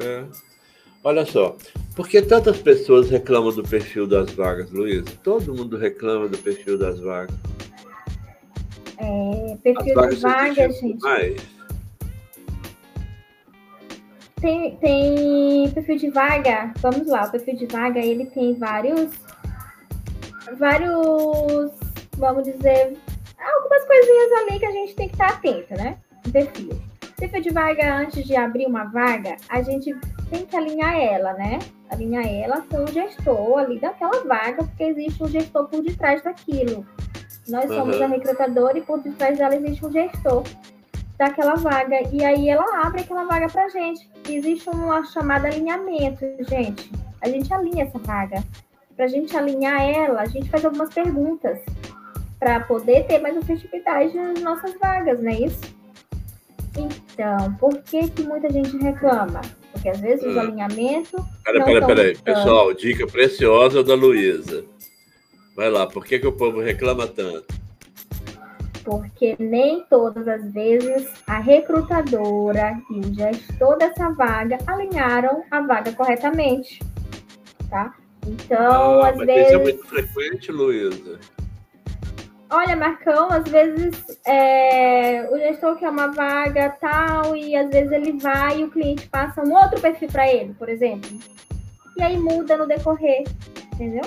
É. 0.00 0.24
Olha 1.02 1.26
só, 1.26 1.56
por 1.94 2.08
que 2.08 2.22
tantas 2.22 2.56
pessoas 2.56 3.10
reclamam 3.10 3.54
do 3.54 3.62
perfil 3.62 4.06
das 4.06 4.30
vagas, 4.30 4.70
Luiz? 4.70 5.04
Todo 5.22 5.54
mundo 5.54 5.76
reclama 5.76 6.28
do 6.28 6.38
perfil 6.38 6.78
das 6.78 6.98
vagas. 6.98 7.36
É, 8.96 9.56
perfil 9.62 9.94
das 9.94 10.22
vagas, 10.22 10.78
gente. 10.80 11.02
Mais? 11.02 11.53
Tem, 14.44 14.76
tem 14.76 15.70
perfil 15.70 15.96
de 15.96 16.10
vaga, 16.10 16.70
vamos 16.76 17.06
lá, 17.06 17.24
o 17.24 17.30
perfil 17.30 17.56
de 17.56 17.64
vaga 17.64 17.98
ele 17.98 18.26
tem 18.26 18.52
vários, 18.52 19.10
vários, 20.58 21.72
vamos 22.18 22.44
dizer, 22.44 22.94
algumas 23.38 23.84
coisinhas 23.86 24.32
ali 24.42 24.58
que 24.58 24.66
a 24.66 24.70
gente 24.70 24.94
tem 24.96 25.08
que 25.08 25.14
estar 25.14 25.28
atento, 25.28 25.74
né? 25.78 25.96
perfil. 26.30 26.78
Perfil 27.16 27.40
de 27.40 27.50
vaga, 27.50 27.96
antes 27.96 28.22
de 28.22 28.36
abrir 28.36 28.66
uma 28.66 28.84
vaga, 28.84 29.36
a 29.48 29.62
gente 29.62 29.96
tem 30.28 30.44
que 30.44 30.54
alinhar 30.54 30.94
ela, 30.94 31.32
né? 31.32 31.58
Alinhar 31.88 32.26
ela 32.26 32.60
com 32.68 32.84
o 32.84 32.86
gestor 32.88 33.60
ali 33.60 33.80
daquela 33.80 34.24
vaga, 34.24 34.62
porque 34.64 34.84
existe 34.84 35.22
um 35.22 35.28
gestor 35.28 35.68
por 35.68 35.82
detrás 35.82 36.22
daquilo. 36.22 36.84
Nós 37.48 37.70
uhum. 37.70 37.76
somos 37.76 38.02
a 38.02 38.06
recrutadora 38.08 38.76
e 38.76 38.82
por 38.82 39.00
detrás 39.00 39.38
dela 39.38 39.56
existe 39.56 39.86
um 39.86 39.90
gestor 39.90 40.42
daquela 41.18 41.54
vaga. 41.54 41.96
E 42.12 42.24
aí 42.24 42.48
ela 42.48 42.86
abre 42.86 43.02
aquela 43.02 43.24
vaga 43.24 43.48
pra 43.48 43.68
gente. 43.68 44.08
Existe 44.28 44.68
uma 44.70 45.04
chamada 45.04 45.48
alinhamento, 45.48 46.24
gente. 46.48 46.90
A 47.20 47.28
gente 47.28 47.52
alinha 47.52 47.84
essa 47.84 47.98
vaga. 47.98 48.42
Pra 48.96 49.06
gente 49.06 49.36
alinhar 49.36 49.82
ela, 49.82 50.22
a 50.22 50.26
gente 50.26 50.48
faz 50.48 50.64
algumas 50.64 50.92
perguntas 50.92 51.58
para 52.38 52.60
poder 52.60 53.06
ter 53.06 53.18
mais 53.20 53.36
efetividade 53.36 54.14
nas 54.14 54.40
nossas 54.40 54.74
vagas, 54.78 55.20
não 55.20 55.30
é 55.30 55.40
isso? 55.40 55.74
Então, 56.76 57.54
por 57.58 57.82
que, 57.82 58.08
que 58.10 58.22
muita 58.22 58.50
gente 58.52 58.76
reclama? 58.76 59.40
Porque 59.72 59.88
às 59.88 60.00
vezes 60.00 60.24
hum. 60.24 60.30
os 60.30 60.36
alinhamentos. 60.36 61.24
Peraí, 61.44 61.64
peraí, 61.64 61.86
peraí. 61.86 62.18
Pessoal, 62.18 62.72
dica 62.74 63.06
preciosa 63.06 63.82
da 63.82 63.94
Luísa. 63.94 64.64
Vai 65.56 65.70
lá, 65.70 65.86
por 65.86 66.04
que, 66.04 66.18
que 66.18 66.26
o 66.26 66.32
povo 66.32 66.60
reclama 66.60 67.06
tanto? 67.06 67.63
Porque 68.84 69.34
nem 69.38 69.82
todas 69.84 70.28
as 70.28 70.52
vezes 70.52 71.10
a 71.26 71.38
recrutadora 71.38 72.78
e 72.90 73.00
o 73.00 73.14
gestor 73.14 73.78
dessa 73.78 74.10
vaga 74.10 74.58
alinharam 74.66 75.42
a 75.50 75.60
vaga 75.60 75.92
corretamente. 75.92 76.80
Tá? 77.70 77.94
Então, 78.26 79.02
ah, 79.02 79.08
às 79.08 79.16
mas 79.16 79.26
vezes. 79.26 79.46
Isso 79.46 79.54
é 79.54 79.62
muito 79.62 79.86
frequente, 79.86 80.52
Luísa. 80.52 81.18
Olha, 82.50 82.76
Marcão, 82.76 83.30
às 83.30 83.48
vezes 83.48 84.20
é, 84.24 85.28
o 85.30 85.36
gestor 85.38 85.76
quer 85.76 85.88
uma 85.88 86.08
vaga 86.08 86.70
tal, 86.80 87.34
e 87.34 87.56
às 87.56 87.68
vezes 87.68 87.90
ele 87.90 88.12
vai 88.12 88.60
e 88.60 88.64
o 88.64 88.70
cliente 88.70 89.08
passa 89.08 89.42
um 89.42 89.52
outro 89.52 89.80
perfil 89.80 90.08
para 90.08 90.32
ele, 90.32 90.54
por 90.54 90.68
exemplo. 90.68 91.10
E 91.96 92.02
aí 92.02 92.16
muda 92.18 92.56
no 92.56 92.66
decorrer, 92.66 93.24
entendeu? 93.72 94.04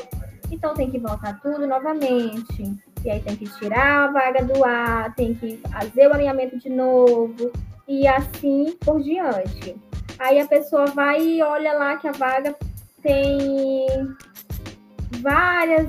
Então 0.49 0.73
tem 0.73 0.89
que 0.89 0.99
voltar 0.99 1.39
tudo 1.41 1.67
novamente. 1.67 2.77
E 3.07 3.09
aí 3.09 3.21
tem 3.21 3.37
que 3.37 3.47
tirar 3.57 4.09
a 4.09 4.11
vaga 4.11 4.43
do 4.43 4.65
ar, 4.65 5.15
tem 5.15 5.33
que 5.33 5.61
fazer 5.71 6.09
o 6.09 6.13
alinhamento 6.13 6.59
de 6.59 6.69
novo, 6.69 7.53
e 7.87 8.05
assim 8.05 8.77
por 8.81 9.01
diante. 9.01 9.77
Aí 10.19 10.37
a 10.41 10.45
pessoa 10.45 10.87
vai 10.87 11.21
e 11.21 11.41
olha 11.41 11.71
lá 11.71 11.95
que 11.95 12.05
a 12.05 12.11
vaga 12.11 12.53
tem 13.01 13.87
várias 15.21 15.87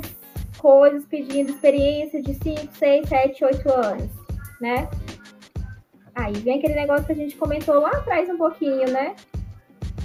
coisas 0.58 1.04
pedindo 1.06 1.50
experiência 1.50 2.22
de 2.22 2.34
5, 2.34 2.68
6, 2.72 3.08
7, 3.08 3.44
8 3.46 3.68
anos, 3.68 4.10
né? 4.60 4.88
Aí 6.14 6.34
vem 6.34 6.58
aquele 6.58 6.76
negócio 6.76 7.04
que 7.04 7.12
a 7.12 7.16
gente 7.16 7.34
comentou 7.34 7.80
lá 7.80 7.90
atrás 7.90 8.28
um 8.28 8.38
pouquinho, 8.38 8.92
né? 8.92 9.16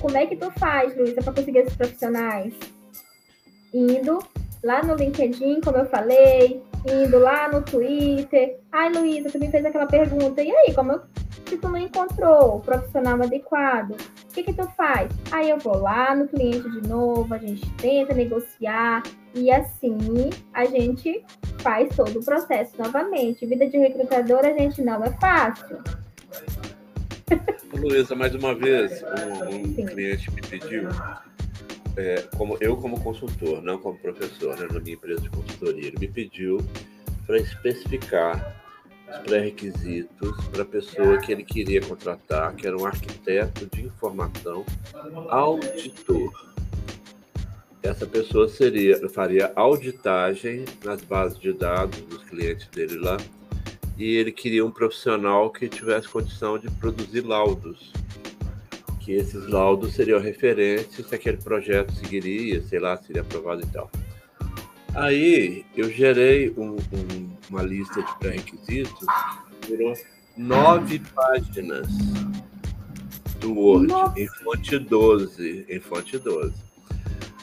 Como 0.02 0.18
é 0.18 0.26
que 0.26 0.36
tu 0.36 0.50
faz, 0.54 0.98
Luísa, 0.98 1.22
para 1.22 1.34
conseguir 1.34 1.60
esses 1.60 1.76
profissionais? 1.76 2.56
Indo 3.72 4.18
lá 4.64 4.82
no 4.82 4.96
LinkedIn, 4.96 5.62
como 5.62 5.78
eu 5.78 5.86
falei, 5.86 6.64
indo 6.88 7.20
lá 7.20 7.50
no 7.50 7.62
Twitter. 7.62 8.60
Ai, 8.72 8.92
Luísa, 8.92 9.30
tu 9.30 9.40
me 9.40 9.50
fez 9.50 9.66
aquela 9.66 9.86
pergunta. 9.86 10.42
E 10.42 10.52
aí, 10.52 10.74
como 10.74 10.94
eu, 10.94 11.02
se 11.46 11.58
tu 11.58 11.70
não 11.70 11.78
encontrou 11.78 12.58
o 12.58 12.60
profissional 12.60 13.22
adequado, 13.22 13.92
o 13.92 14.34
que 14.34 14.44
que 14.44 14.54
tu 14.54 14.68
faz? 14.76 15.12
Aí 15.32 15.50
eu 15.50 15.58
vou 15.58 15.78
lá 15.78 16.16
no 16.16 16.28
cliente 16.28 16.70
de 16.70 16.88
novo, 16.88 17.34
a 17.34 17.38
gente 17.38 17.70
tenta 17.74 18.14
negociar 18.14 19.04
e 19.36 19.52
assim 19.52 20.30
a 20.54 20.66
gente 20.66 21.24
faz 21.60 21.96
todo 21.96 22.20
o 22.20 22.26
processo 22.26 22.74
novamente. 22.78 23.46
Vida 23.46 23.68
de 23.68 23.78
recrutador, 23.78 24.40
a 24.40 24.52
gente 24.52 24.82
não 24.82 25.04
é 25.04 25.12
fácil. 25.12 25.78
Luísa, 27.74 28.16
mais 28.16 28.36
uma 28.36 28.54
vez, 28.54 29.04
um, 29.50 29.82
um 29.82 29.86
cliente 29.86 30.32
me 30.32 30.42
pediu 30.42 30.90
é, 31.96 32.24
como 32.36 32.58
eu 32.60 32.76
como 32.78 33.00
consultor, 33.02 33.62
não 33.62 33.78
como 33.78 33.98
professor, 33.98 34.58
né, 34.58 34.68
na 34.72 34.80
minha 34.80 34.96
empresa 34.96 35.22
de 35.22 35.30
consultoria, 35.30 35.88
ele 35.88 36.00
me 36.00 36.08
pediu 36.08 36.58
para 37.26 37.38
especificar 37.38 38.62
os 39.10 39.18
pré-requisitos 39.20 40.46
para 40.48 40.64
a 40.64 40.66
pessoa 40.66 41.18
que 41.20 41.32
ele 41.32 41.44
queria 41.44 41.82
contratar, 41.82 42.56
que 42.56 42.66
era 42.66 42.76
um 42.76 42.86
arquiteto 42.86 43.68
de 43.68 43.86
informação, 43.86 44.66
auditor. 45.30 46.54
Essa 47.82 48.08
pessoa 48.08 48.48
seria, 48.48 49.08
faria 49.10 49.52
auditagem 49.56 50.66
nas 50.84 51.02
bases 51.02 51.38
de 51.38 51.54
dados 51.54 52.00
dos 52.02 52.24
clientes 52.24 52.68
dele 52.68 52.98
lá, 52.98 53.18
e 53.98 54.16
ele 54.16 54.32
queria 54.32 54.66
um 54.66 54.72
profissional 54.72 55.52
que 55.52 55.70
tivesse 55.70 56.08
condição 56.08 56.58
de 56.58 56.70
produzir 56.72 57.22
laudos 57.22 57.92
que 59.04 59.12
esses 59.12 59.48
laudos 59.48 59.94
seriam 59.94 60.20
referentes 60.20 61.06
se 61.06 61.16
aquele 61.16 61.38
projeto 61.38 61.94
seguiria, 61.94 62.62
sei 62.62 62.80
lá, 62.80 62.96
seria 62.98 63.22
aprovado 63.22 63.62
e 63.62 63.68
tal. 63.68 63.92
Aí 64.96 65.66
eu 65.76 65.90
gerei 65.92 66.52
um, 66.52 66.76
um, 66.76 67.30
uma 67.50 67.64
lista 67.64 68.02
de 68.02 68.20
pré-requisitos 68.20 69.08
virou 69.68 69.94
nove 70.38 71.00
páginas. 71.14 71.88
do 73.40 73.54
Word, 73.54 73.88
Nossa. 73.88 74.20
em 74.20 74.28
fonte 74.28 74.80
12, 74.80 75.66
em 75.68 75.80
fonte 75.80 76.18
12. 76.18 76.54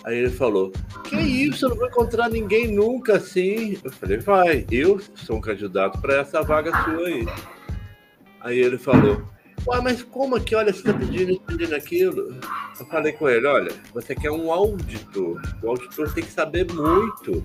Aí 0.05 0.17
ele 0.17 0.31
falou: 0.31 0.73
Que 1.05 1.17
isso, 1.17 1.67
eu 1.67 1.71
não 1.71 1.77
vou 1.77 1.89
encontrar 1.89 2.31
ninguém 2.31 2.73
nunca 2.73 3.17
assim. 3.17 3.79
Eu 3.85 3.93
falei: 3.93 4.19
Vai, 4.19 4.67
eu 4.71 4.99
sou 5.15 5.37
um 5.37 5.41
candidato 5.41 6.01
para 6.01 6.21
essa 6.21 6.41
vaga 6.43 6.71
sua 6.85 7.07
aí. 7.07 7.27
Aí 8.41 8.59
ele 8.59 8.79
falou: 8.79 9.23
Ué, 9.67 9.81
mas 9.83 10.03
como 10.03 10.37
aqui? 10.37 10.55
Olha, 10.55 10.73
você 10.73 10.79
está 10.79 10.95
pedindo 10.95 11.39
pedindo 11.41 11.75
aquilo. 11.75 12.35
Eu 12.79 12.87
falei 12.87 13.13
com 13.13 13.29
ele: 13.29 13.47
Olha, 13.47 13.73
você 13.93 14.15
quer 14.15 14.31
um 14.31 14.51
auditor. 14.51 15.41
O 15.63 15.69
auditor 15.69 16.13
tem 16.15 16.25
que 16.25 16.33
saber 16.33 16.67
muito. 16.73 17.45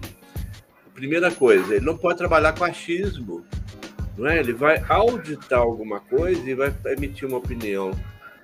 Primeira 0.93 1.29
coisa, 1.29 1.75
ele 1.75 1.85
não 1.85 1.97
pode 1.97 2.17
trabalhar 2.17 2.53
com 2.53 2.63
achismo. 2.63 3.45
Não 4.17 4.27
é? 4.27 4.39
Ele 4.39 4.53
vai 4.53 4.81
auditar 4.87 5.59
alguma 5.59 5.99
coisa 5.99 6.49
e 6.49 6.53
vai 6.53 6.73
emitir 6.85 7.27
uma 7.27 7.37
opinião 7.37 7.91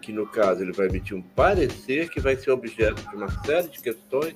que 0.01 0.11
no 0.11 0.27
caso 0.27 0.63
ele 0.63 0.73
vai 0.73 0.87
emitir 0.87 1.15
um 1.15 1.21
parecer 1.21 2.09
que 2.09 2.19
vai 2.19 2.35
ser 2.35 2.51
objeto 2.51 3.07
de 3.09 3.15
uma 3.15 3.29
série 3.45 3.69
de 3.69 3.79
questões, 3.79 4.35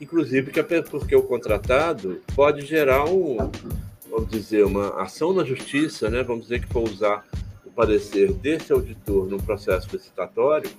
inclusive 0.00 0.50
que 0.50 0.62
porque 0.90 1.14
o 1.14 1.22
contratado 1.22 2.20
pode 2.34 2.66
gerar 2.66 3.04
um, 3.04 3.36
vamos 4.10 4.28
dizer, 4.28 4.66
uma 4.66 5.00
ação 5.00 5.32
na 5.32 5.44
justiça, 5.44 6.10
né? 6.10 6.22
Vamos 6.22 6.42
dizer 6.42 6.60
que 6.60 6.72
for 6.72 6.82
usar 6.82 7.24
parecer 7.76 8.32
desse 8.32 8.72
auditor 8.72 9.28
no 9.28 9.40
processo 9.40 9.86
licitatório, 9.92 10.70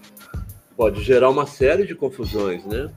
pode 0.76 1.04
gerar 1.04 1.30
uma 1.30 1.46
série 1.46 1.86
de 1.86 1.94
confusões, 1.94 2.66
né? 2.66 2.92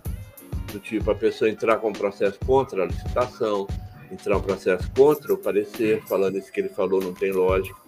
Do 0.72 0.80
tipo 0.80 1.10
a 1.10 1.14
pessoa 1.14 1.50
entrar 1.50 1.76
com 1.76 1.90
um 1.90 1.92
processo 1.92 2.38
contra 2.46 2.82
a 2.82 2.86
licitação, 2.86 3.68
entrar 4.10 4.38
um 4.38 4.40
processo 4.40 4.90
contra 4.92 5.34
o 5.34 5.36
parecer, 5.36 6.02
falando 6.08 6.38
isso 6.38 6.50
que 6.50 6.60
ele 6.60 6.70
falou 6.70 7.00
não 7.00 7.12
tem 7.12 7.30
lógica. 7.30 7.78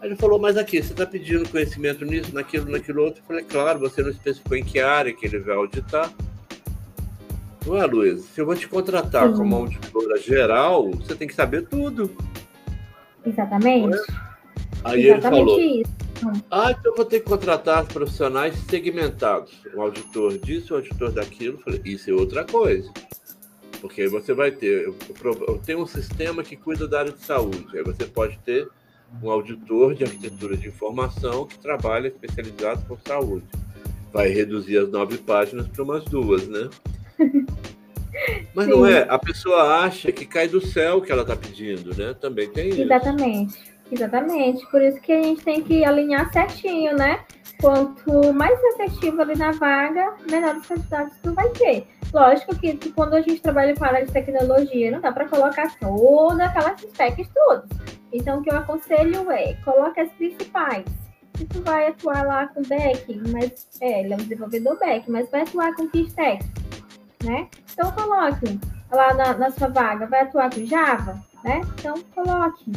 Aí 0.00 0.08
ele 0.08 0.16
falou, 0.16 0.38
mas 0.38 0.56
aqui, 0.56 0.82
você 0.82 0.92
está 0.92 1.06
pedindo 1.06 1.48
conhecimento 1.48 2.04
nisso, 2.04 2.34
naquilo, 2.34 2.70
naquilo 2.70 3.02
outro? 3.02 3.22
Eu 3.22 3.26
falei, 3.26 3.44
claro, 3.44 3.78
você 3.78 4.02
não 4.02 4.10
especificou 4.10 4.56
em 4.56 4.64
que 4.64 4.80
área 4.80 5.12
que 5.12 5.26
ele 5.26 5.38
vai 5.38 5.56
auditar. 5.56 6.10
Não 7.66 7.76
é, 7.76 7.86
Luiz? 7.86 8.24
Se 8.26 8.40
eu 8.40 8.46
vou 8.46 8.54
te 8.54 8.68
contratar 8.68 9.28
Sim. 9.28 9.36
como 9.36 9.56
auditora 9.56 10.18
geral, 10.18 10.90
você 10.90 11.14
tem 11.14 11.26
que 11.28 11.34
saber 11.34 11.66
tudo. 11.66 12.10
Exatamente. 13.24 13.96
É? 13.96 14.23
Aí 14.84 15.08
Exatamente 15.08 15.50
ele 15.50 15.84
falou, 15.84 16.34
isso. 16.34 16.44
ah, 16.50 16.70
então 16.70 16.92
eu 16.92 16.96
vou 16.96 17.04
ter 17.04 17.20
que 17.20 17.26
contratar 17.26 17.86
profissionais 17.86 18.54
segmentados. 18.68 19.52
Um 19.74 19.80
auditor 19.80 20.38
disso, 20.38 20.74
um 20.74 20.76
auditor 20.76 21.10
daquilo. 21.10 21.54
Eu 21.58 21.62
falei, 21.62 21.80
isso 21.84 22.10
é 22.10 22.12
outra 22.12 22.44
coisa. 22.44 22.90
Porque 23.80 24.02
aí 24.02 24.08
você 24.08 24.32
vai 24.32 24.50
ter, 24.50 24.84
eu 24.84 25.58
tenho 25.64 25.82
um 25.82 25.86
sistema 25.86 26.42
que 26.42 26.56
cuida 26.56 26.86
da 26.86 27.00
área 27.00 27.12
de 27.12 27.20
saúde. 27.22 27.66
Aí 27.74 27.82
você 27.82 28.04
pode 28.04 28.38
ter 28.38 28.68
um 29.22 29.30
auditor 29.30 29.94
de 29.94 30.04
arquitetura 30.04 30.56
de 30.56 30.68
informação 30.68 31.46
que 31.46 31.58
trabalha 31.58 32.08
especializado 32.08 32.82
com 32.86 32.96
saúde. 33.06 33.46
Vai 34.12 34.28
reduzir 34.28 34.78
as 34.78 34.90
nove 34.90 35.18
páginas 35.18 35.66
para 35.68 35.82
umas 35.82 36.04
duas, 36.04 36.46
né? 36.46 36.68
Mas 38.54 38.66
Sim. 38.66 38.70
não 38.70 38.86
é, 38.86 39.06
a 39.08 39.18
pessoa 39.18 39.80
acha 39.84 40.12
que 40.12 40.24
cai 40.24 40.46
do 40.46 40.64
céu 40.64 41.00
que 41.00 41.10
ela 41.10 41.22
está 41.22 41.34
pedindo, 41.34 41.94
né? 41.96 42.14
Também 42.14 42.48
tem 42.48 42.68
isso. 42.68 42.82
Exatamente, 42.82 43.58
exatamente. 43.90 44.66
Por 44.70 44.82
isso 44.82 45.00
que 45.00 45.12
a 45.12 45.22
gente 45.22 45.42
tem 45.44 45.62
que 45.62 45.84
alinhar 45.84 46.32
certinho, 46.32 46.96
né? 46.96 47.24
Quanto 47.60 48.32
mais 48.32 48.58
efetivo 48.74 49.22
ali 49.22 49.36
na 49.36 49.52
vaga, 49.52 50.14
melhores 50.30 50.66
candidatos 50.66 51.16
tu 51.22 51.32
vai 51.32 51.48
ter. 51.50 51.86
Lógico 52.12 52.54
que, 52.56 52.76
quando 52.92 53.14
a 53.14 53.20
gente 53.20 53.40
trabalha 53.40 53.74
com 53.74 53.84
área 53.84 54.06
de 54.06 54.12
tecnologia, 54.12 54.90
não 54.90 55.00
dá 55.00 55.10
para 55.10 55.28
colocar 55.28 55.76
toda 55.78 56.44
aquelas 56.44 56.80
specs 56.80 57.28
todas. 57.34 57.68
Então, 58.12 58.38
o 58.38 58.42
que 58.42 58.50
eu 58.50 58.56
aconselho 58.56 59.28
é, 59.32 59.54
coloque 59.64 59.98
as 59.98 60.12
principais. 60.12 60.84
Se 61.36 61.44
tu 61.46 61.60
vai 61.62 61.88
atuar 61.88 62.24
lá 62.24 62.46
com 62.46 62.62
back, 62.62 63.20
mas 63.32 63.68
é, 63.80 64.02
ele 64.02 64.12
é 64.12 64.16
um 64.16 64.20
desenvolvedor 64.20 64.78
back, 64.78 65.10
mas 65.10 65.28
vai 65.28 65.42
atuar 65.42 65.74
com 65.74 65.88
que 65.88 66.02
stack, 66.02 66.44
né? 67.24 67.48
Então, 67.72 67.90
coloque 67.90 68.60
lá 68.92 69.12
na, 69.14 69.34
na, 69.34 69.50
sua 69.50 69.66
vaga, 69.66 70.06
vai 70.06 70.20
atuar 70.20 70.48
com 70.54 70.64
Java, 70.64 71.20
né? 71.42 71.60
Então, 71.76 72.00
coloque. 72.14 72.70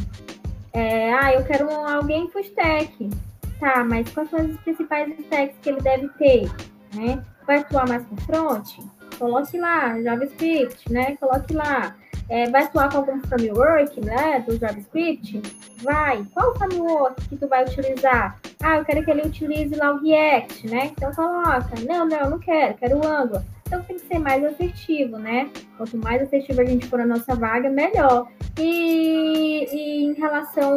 É, 0.72 1.12
ah, 1.12 1.32
eu 1.32 1.44
quero 1.44 1.70
alguém 1.70 2.28
full 2.30 2.42
stack. 2.42 3.10
Tá, 3.58 3.82
mas 3.84 4.08
quais 4.12 4.30
são 4.30 4.38
as 4.38 4.56
principais 4.60 5.18
stacks 5.18 5.56
que 5.60 5.68
ele 5.68 5.80
deve 5.80 6.08
ter, 6.10 6.48
né? 6.94 7.24
Vai 7.46 7.58
atuar 7.58 7.88
mais 7.88 8.04
com 8.06 8.16
front? 8.18 8.78
Coloque 9.18 9.58
lá, 9.58 10.00
JavaScript, 10.00 10.92
né? 10.92 11.16
Coloque 11.16 11.54
lá. 11.54 11.96
É, 12.28 12.48
vai 12.50 12.64
atuar 12.64 12.90
com 12.90 12.98
algum 12.98 13.20
framework, 13.22 14.04
né, 14.04 14.44
do 14.46 14.56
JavaScript? 14.58 15.40
Vai. 15.82 16.24
Qual 16.34 16.54
framework 16.56 17.26
que 17.26 17.36
tu 17.36 17.48
vai 17.48 17.64
utilizar? 17.64 18.38
Ah, 18.62 18.76
eu 18.76 18.84
quero 18.84 19.02
que 19.04 19.10
ele 19.10 19.22
utilize 19.22 19.74
lá 19.74 19.92
o 19.92 20.02
React, 20.02 20.68
né? 20.68 20.92
Então 20.92 21.12
coloca. 21.14 21.70
Não, 21.88 22.06
não, 22.06 22.30
não 22.30 22.38
quero, 22.38 22.74
quero 22.74 22.98
o 22.98 23.06
Angular. 23.06 23.42
Então 23.68 23.82
tem 23.82 23.96
que 23.96 24.08
ser 24.08 24.18
mais 24.18 24.42
assertivo, 24.42 25.18
né? 25.18 25.50
Quanto 25.76 25.96
mais 25.98 26.22
assertivo 26.22 26.60
a 26.60 26.64
gente 26.64 26.86
for 26.86 26.98
na 26.98 27.06
nossa 27.06 27.34
vaga, 27.34 27.68
melhor. 27.68 28.26
E, 28.58 29.68
e 29.70 30.04
em 30.06 30.14
relação 30.14 30.74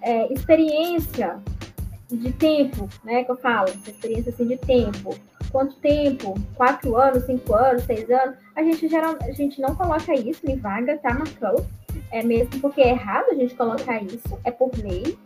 é, 0.00 0.32
experiência 0.32 1.38
de 2.10 2.32
tempo, 2.32 2.88
né? 3.04 3.22
Que 3.22 3.30
eu 3.30 3.36
falo, 3.36 3.68
experiência 3.86 4.32
assim 4.32 4.46
de 4.46 4.56
tempo 4.56 5.14
quanto 5.50 5.74
tempo, 5.76 6.34
quatro 6.54 6.96
anos, 6.96 7.24
cinco 7.24 7.54
anos, 7.54 7.82
seis 7.84 8.08
anos, 8.10 8.36
a 8.54 8.62
gente 8.62 8.88
geral, 8.88 9.16
a 9.20 9.32
gente 9.32 9.60
não 9.60 9.74
coloca 9.74 10.14
isso 10.14 10.48
em 10.48 10.56
vaga, 10.56 10.98
tá, 10.98 11.14
Marcão? 11.14 11.66
É 12.10 12.22
mesmo 12.22 12.60
porque 12.60 12.80
é 12.80 12.90
errado 12.90 13.26
a 13.30 13.34
gente 13.34 13.54
colocar 13.54 14.02
isso, 14.02 14.38
é 14.44 14.50
por 14.50 14.70
lei, 14.76 15.16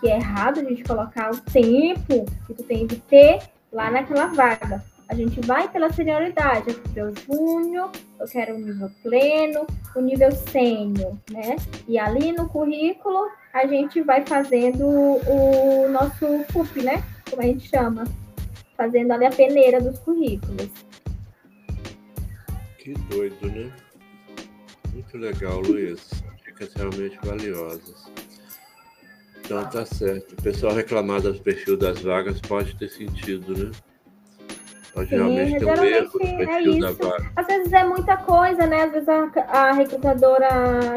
que 0.00 0.08
é 0.08 0.16
errado 0.16 0.60
a 0.60 0.64
gente 0.64 0.82
colocar 0.84 1.30
o 1.30 1.40
tempo 1.40 2.24
que 2.46 2.54
tu 2.54 2.62
tem 2.62 2.86
de 2.86 2.96
ter 2.96 3.40
lá 3.72 3.90
naquela 3.90 4.26
vaga. 4.26 4.82
A 5.12 5.14
gente 5.14 5.42
vai 5.42 5.70
pela 5.70 5.92
senioridade, 5.92 6.70
eu 6.70 6.80
quero 6.94 7.14
júnior, 7.26 7.90
eu 8.18 8.26
quero 8.26 8.54
o 8.54 8.58
nível 8.58 8.90
pleno, 9.02 9.66
o 9.94 10.00
nível 10.00 10.32
sênior, 10.32 11.18
né? 11.30 11.56
E 11.86 11.98
ali 11.98 12.32
no 12.32 12.48
currículo 12.48 13.28
a 13.52 13.66
gente 13.66 14.00
vai 14.00 14.24
fazendo 14.24 14.86
o 14.86 15.86
nosso 15.90 16.42
FUP, 16.50 16.82
né? 16.82 17.04
Como 17.28 17.42
a 17.42 17.44
gente 17.44 17.68
chama, 17.68 18.04
fazendo 18.74 19.12
ali 19.12 19.26
a 19.26 19.30
peneira 19.30 19.82
dos 19.82 19.98
currículos. 19.98 20.70
Que 22.78 22.94
doido, 23.10 23.50
né? 23.50 23.70
Muito 24.94 25.18
legal, 25.18 25.60
Luiz. 25.60 26.08
Dicas 26.42 26.72
realmente 26.72 27.18
valiosas. 27.22 28.10
Então 29.44 29.62
tá 29.68 29.84
certo. 29.84 30.32
O 30.32 30.42
pessoal 30.42 30.72
reclamar 30.72 31.20
dos 31.20 31.38
perfis 31.38 31.78
das 31.78 32.00
vagas 32.00 32.40
pode 32.40 32.74
ter 32.76 32.88
sentido, 32.88 33.54
né? 33.66 33.70
Pode 34.94 35.08
Sim, 35.08 35.20
um 35.20 35.38
erro 35.38 35.60
no 36.78 36.86
é 36.86 36.92
vaga. 36.92 37.32
Às 37.36 37.46
vezes 37.46 37.72
é 37.72 37.84
muita 37.84 38.16
coisa, 38.16 38.66
né? 38.66 38.82
Às 38.82 38.92
vezes 38.92 39.08
a, 39.08 39.30
a 39.48 39.72
recrutadora 39.72 40.48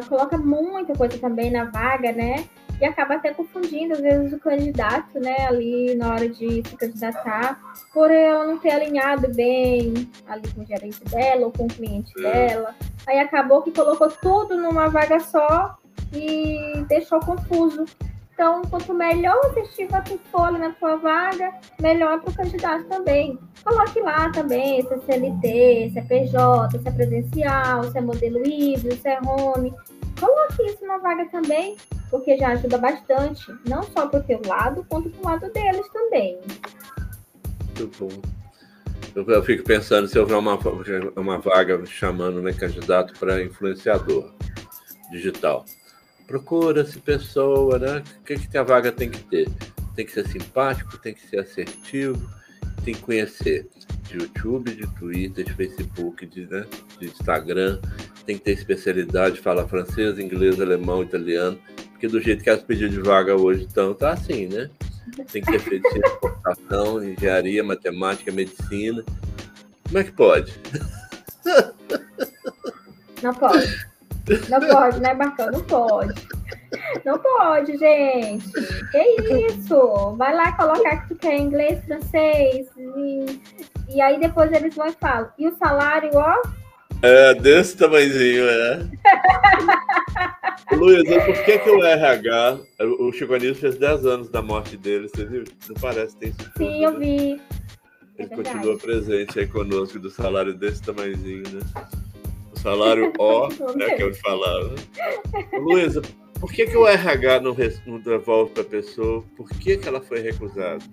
coloca 0.10 0.38
muita 0.38 0.94
coisa 0.94 1.18
também 1.18 1.52
na 1.52 1.66
vaga, 1.66 2.12
né? 2.12 2.46
e 2.80 2.86
acaba 2.86 3.16
até 3.16 3.34
confundindo, 3.34 3.94
às 3.94 4.02
vezes, 4.02 4.34
o 4.34 4.40
candidato, 4.40 5.20
né, 5.20 5.48
ali 5.48 5.96
na 5.96 6.14
hora 6.14 6.28
de 6.28 6.62
se 6.68 6.76
candidatar, 6.78 7.60
por 7.94 8.12
ela 8.12 8.46
não 8.46 8.58
ter 8.58 8.72
alinhado 8.72 9.34
bem 9.34 9.94
ali 10.28 10.52
com 10.54 10.62
o 10.62 10.66
gerente 10.66 11.04
dela 11.06 11.46
ou 11.46 11.52
com 11.52 11.66
o 11.66 11.70
cliente 11.70 12.12
é. 12.20 12.22
dela. 12.22 12.76
Aí 13.08 13.20
acabou 13.20 13.62
que 13.62 13.72
colocou 13.72 14.10
tudo 14.10 14.58
numa 14.58 14.90
vaga 14.90 15.20
só 15.20 15.78
e 16.14 16.84
deixou 16.88 17.20
confuso. 17.20 17.86
Então, 18.36 18.64
quanto 18.64 18.94
melhor 18.94 19.40
assertiva 19.46 20.02
tu 20.02 20.20
for 20.30 20.52
na 20.52 20.70
tua 20.72 20.98
vaga, 20.98 21.54
melhor 21.80 22.20
para 22.20 22.32
o 22.32 22.36
candidato 22.36 22.84
também. 22.84 23.40
Coloque 23.64 24.02
lá 24.02 24.30
também 24.30 24.86
se 24.86 24.94
é 24.94 24.98
CLT, 24.98 25.92
se 25.94 26.00
é 26.00 26.02
PJ, 26.02 26.78
se 26.78 26.86
é 26.86 26.92
presencial, 26.92 27.86
se 27.86 27.98
é 27.98 28.02
modelo 28.02 28.46
híbrido, 28.46 28.94
se 28.94 29.08
é 29.08 29.20
home. 29.22 29.74
Coloque 30.20 30.64
isso 30.64 30.86
na 30.86 30.98
vaga 30.98 31.26
também, 31.30 31.78
porque 32.12 32.38
já 32.38 32.50
ajuda 32.50 32.78
bastante, 32.78 33.46
não 33.70 33.84
só 33.84 34.06
para 34.06 34.20
o 34.20 34.24
teu 34.24 34.42
lado, 34.46 34.86
quanto 34.90 35.10
para 35.10 35.22
o 35.22 35.32
lado 35.32 35.54
deles 35.54 35.88
também. 35.94 36.38
Muito 37.78 37.90
bom. 37.98 38.22
Eu, 39.16 39.26
eu 39.28 39.44
fico 39.44 39.64
pensando 39.64 40.10
se 40.10 40.20
houver 40.20 40.36
uma, 40.38 40.60
uma 41.16 41.38
vaga 41.38 41.86
chamando 41.86 42.42
né, 42.42 42.52
candidato 42.52 43.18
para 43.18 43.42
influenciador 43.42 44.34
digital. 45.10 45.64
Procura-se 46.28 47.00
pessoa, 47.00 47.78
né? 47.78 48.04
O 48.20 48.24
que, 48.24 48.36
que 48.48 48.58
a 48.58 48.64
vaga 48.64 48.92
tem 48.92 49.10
que 49.10 49.24
ter? 49.24 49.48
Tem 49.96 50.06
que 50.06 50.12
ser 50.12 50.28
simpático, 50.28 50.98
tem 50.98 51.14
que 51.14 51.26
ser 51.28 51.40
assertivo, 51.40 52.30
tem 52.84 52.94
que 52.94 53.02
conhecer 53.02 53.68
de 54.04 54.18
YouTube, 54.18 54.76
de 54.76 54.88
Twitter, 54.96 55.46
de 55.46 55.54
Facebook, 55.54 56.26
de, 56.26 56.46
né, 56.48 56.66
de 57.00 57.08
Instagram, 57.08 57.80
tem 58.26 58.38
que 58.38 58.44
ter 58.44 58.52
especialidade, 58.52 59.40
fala 59.40 59.68
francês, 59.68 60.20
inglês, 60.20 60.60
alemão, 60.60 61.04
italiano, 61.04 61.60
porque 61.92 62.08
do 62.08 62.22
jeito 62.22 62.44
que 62.44 62.50
as 62.50 62.62
pedidos 62.62 62.94
de 62.94 63.02
vaga 63.02 63.36
hoje 63.36 63.66
estão, 63.66 63.94
tá 63.94 64.12
assim, 64.12 64.48
né? 64.48 64.70
Tem 65.32 65.42
que 65.42 65.52
ter 65.52 65.60
feito 65.60 65.88
computação, 66.20 67.02
engenharia, 67.04 67.64
matemática, 67.64 68.32
medicina. 68.32 69.04
Como 69.84 69.98
é 69.98 70.04
que 70.04 70.12
pode? 70.12 70.54
Não 73.22 73.34
pode. 73.34 73.88
Não 74.50 74.60
pode, 74.60 75.00
né, 75.00 75.14
Marcão? 75.14 75.52
Não 75.52 75.62
pode. 75.62 76.28
Não 77.06 77.20
pode, 77.20 77.78
gente. 77.78 78.52
Que 78.92 79.48
isso? 79.48 80.16
Vai 80.18 80.36
lá 80.36 80.52
colocar 80.54 80.98
que 80.98 81.10
tu 81.10 81.16
quer 81.16 81.38
inglês, 81.38 81.84
francês. 81.86 82.68
E, 82.78 83.42
e 83.90 84.02
aí 84.02 84.20
depois 84.20 84.52
eles 84.52 84.76
vão 84.76 84.88
e 84.88 84.94
falam. 84.94 85.30
E 85.38 85.48
o 85.48 85.56
salário, 85.58 86.12
ó? 86.14 86.42
É, 87.02 87.34
desse 87.36 87.78
tamanhozinho, 87.78 88.46
é. 88.50 88.80
Luísa, 90.72 91.22
por 91.22 91.44
que, 91.44 91.60
que 91.60 91.70
o 91.70 91.84
RH, 91.84 92.60
o 93.00 93.12
Chico 93.12 93.34
Anísio 93.34 93.56
fez 93.56 93.78
10 93.78 94.06
anos 94.06 94.30
da 94.30 94.42
morte 94.42 94.76
dele, 94.76 95.08
você 95.08 95.26
viu? 95.26 95.44
Não 95.68 95.76
parece 95.76 96.18
ter 96.18 96.30
isso. 96.30 96.52
Sim, 96.58 96.84
eu 96.84 96.92
né? 96.92 97.00
vi. 97.00 97.42
Ele 98.18 98.34
é 98.34 98.36
continua 98.36 98.78
presente 98.78 99.40
aí 99.40 99.48
conosco 99.48 100.00
do 100.00 100.10
salário 100.10 100.54
desse 100.54 100.82
tamanhozinho, 100.82 101.44
né? 101.52 101.60
Salário 102.66 103.14
O, 103.20 103.48
é 103.80 103.96
que 103.96 104.02
eu 104.02 104.12
falava. 104.16 104.74
Luísa, 105.54 106.02
por 106.40 106.52
que, 106.52 106.66
que 106.66 106.76
o 106.76 106.88
RH 106.88 107.42
não, 107.42 107.56
não 107.86 108.00
devolve 108.00 108.54
para 108.54 108.64
a 108.64 108.66
pessoa? 108.66 109.24
Por 109.38 109.48
que, 109.50 109.78
que 109.78 109.88
ela 109.88 110.02
foi 110.02 110.22
recusada? 110.22 110.84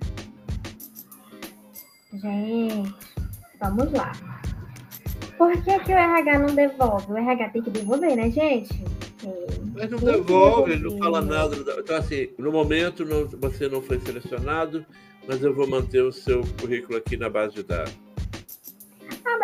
Gente, 2.13 2.95
vamos 3.59 3.91
lá. 3.91 4.13
Por 5.39 5.51
que, 5.63 5.79
que 5.79 5.93
o 5.95 5.97
RH 5.97 6.39
não 6.41 6.55
devolve? 6.55 7.11
O 7.11 7.17
RH 7.17 7.49
tem 7.49 7.63
que 7.63 7.71
devolver, 7.71 8.17
né, 8.17 8.31
gente? 8.31 8.85
Mas 9.73 9.91
não 9.91 9.99
devolve, 9.99 10.73
ele 10.73 10.91
não 10.91 10.99
fala 10.99 11.23
nada. 11.23 11.57
Então, 11.57 11.97
assim, 11.97 12.29
no 12.37 12.53
momento 12.53 13.03
não, 13.03 13.27
você 13.27 13.67
não 13.67 13.81
foi 13.81 13.99
selecionado, 13.99 14.85
mas 15.27 15.43
eu 15.43 15.55
vou 15.55 15.67
manter 15.67 16.03
o 16.03 16.13
seu 16.13 16.43
currículo 16.61 16.99
aqui 16.99 17.17
na 17.17 17.31
base 17.31 17.55
de 17.55 17.63
dados. 17.63 18.02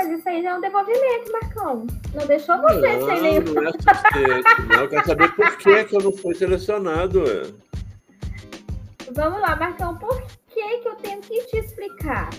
Mas 0.09 0.21
isso 0.21 0.29
aí 0.31 0.43
já 0.43 0.51
é 0.51 0.55
um 0.55 0.61
devolvimento, 0.61 1.33
Marcão. 1.33 1.87
Não 2.15 2.27
deixou 2.27 2.57
você 2.63 2.97
não, 2.97 3.07
sem 3.07 3.21
nenhum. 3.21 3.53
Não, 3.53 3.65
é 3.65 3.73
suficiente. 3.73 4.69
não, 4.69 4.81
eu 4.81 4.89
quero 4.89 5.07
saber 5.07 5.35
por 5.35 5.57
que, 5.59 5.85
que 5.85 5.97
eu 5.97 6.01
não 6.01 6.13
fui 6.13 6.35
selecionado. 6.35 7.25
Vamos 9.13 9.41
lá, 9.41 9.55
Marcão, 9.57 9.99
por 9.99 10.23
que, 10.49 10.79
que 10.79 10.89
eu 10.89 10.95
tenho 10.97 11.21
que 11.21 11.43
te 11.45 11.59
explicar? 11.59 12.31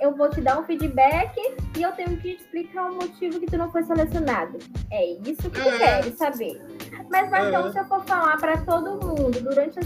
Eu 0.00 0.14
vou 0.14 0.30
te 0.30 0.40
dar 0.40 0.60
um 0.60 0.64
feedback 0.64 1.36
e 1.76 1.82
eu 1.82 1.90
tenho 1.92 2.16
que 2.18 2.36
te 2.36 2.42
explicar 2.42 2.90
o 2.90 2.94
motivo 2.94 3.40
que 3.40 3.46
tu 3.46 3.56
não 3.56 3.70
foi 3.70 3.82
selecionado. 3.82 4.58
É 4.90 5.04
isso 5.12 5.50
que 5.50 5.60
tu 5.60 5.68
é. 5.68 5.78
quer 5.78 6.12
saber. 6.12 6.62
Mas, 7.10 7.30
Marcão, 7.30 7.66
é. 7.66 7.72
se 7.72 7.78
eu 7.78 7.84
for 7.84 8.04
falar 8.04 8.36
para 8.38 8.58
todo 8.58 9.04
mundo 9.04 9.40
durante, 9.40 9.78
a 9.78 9.82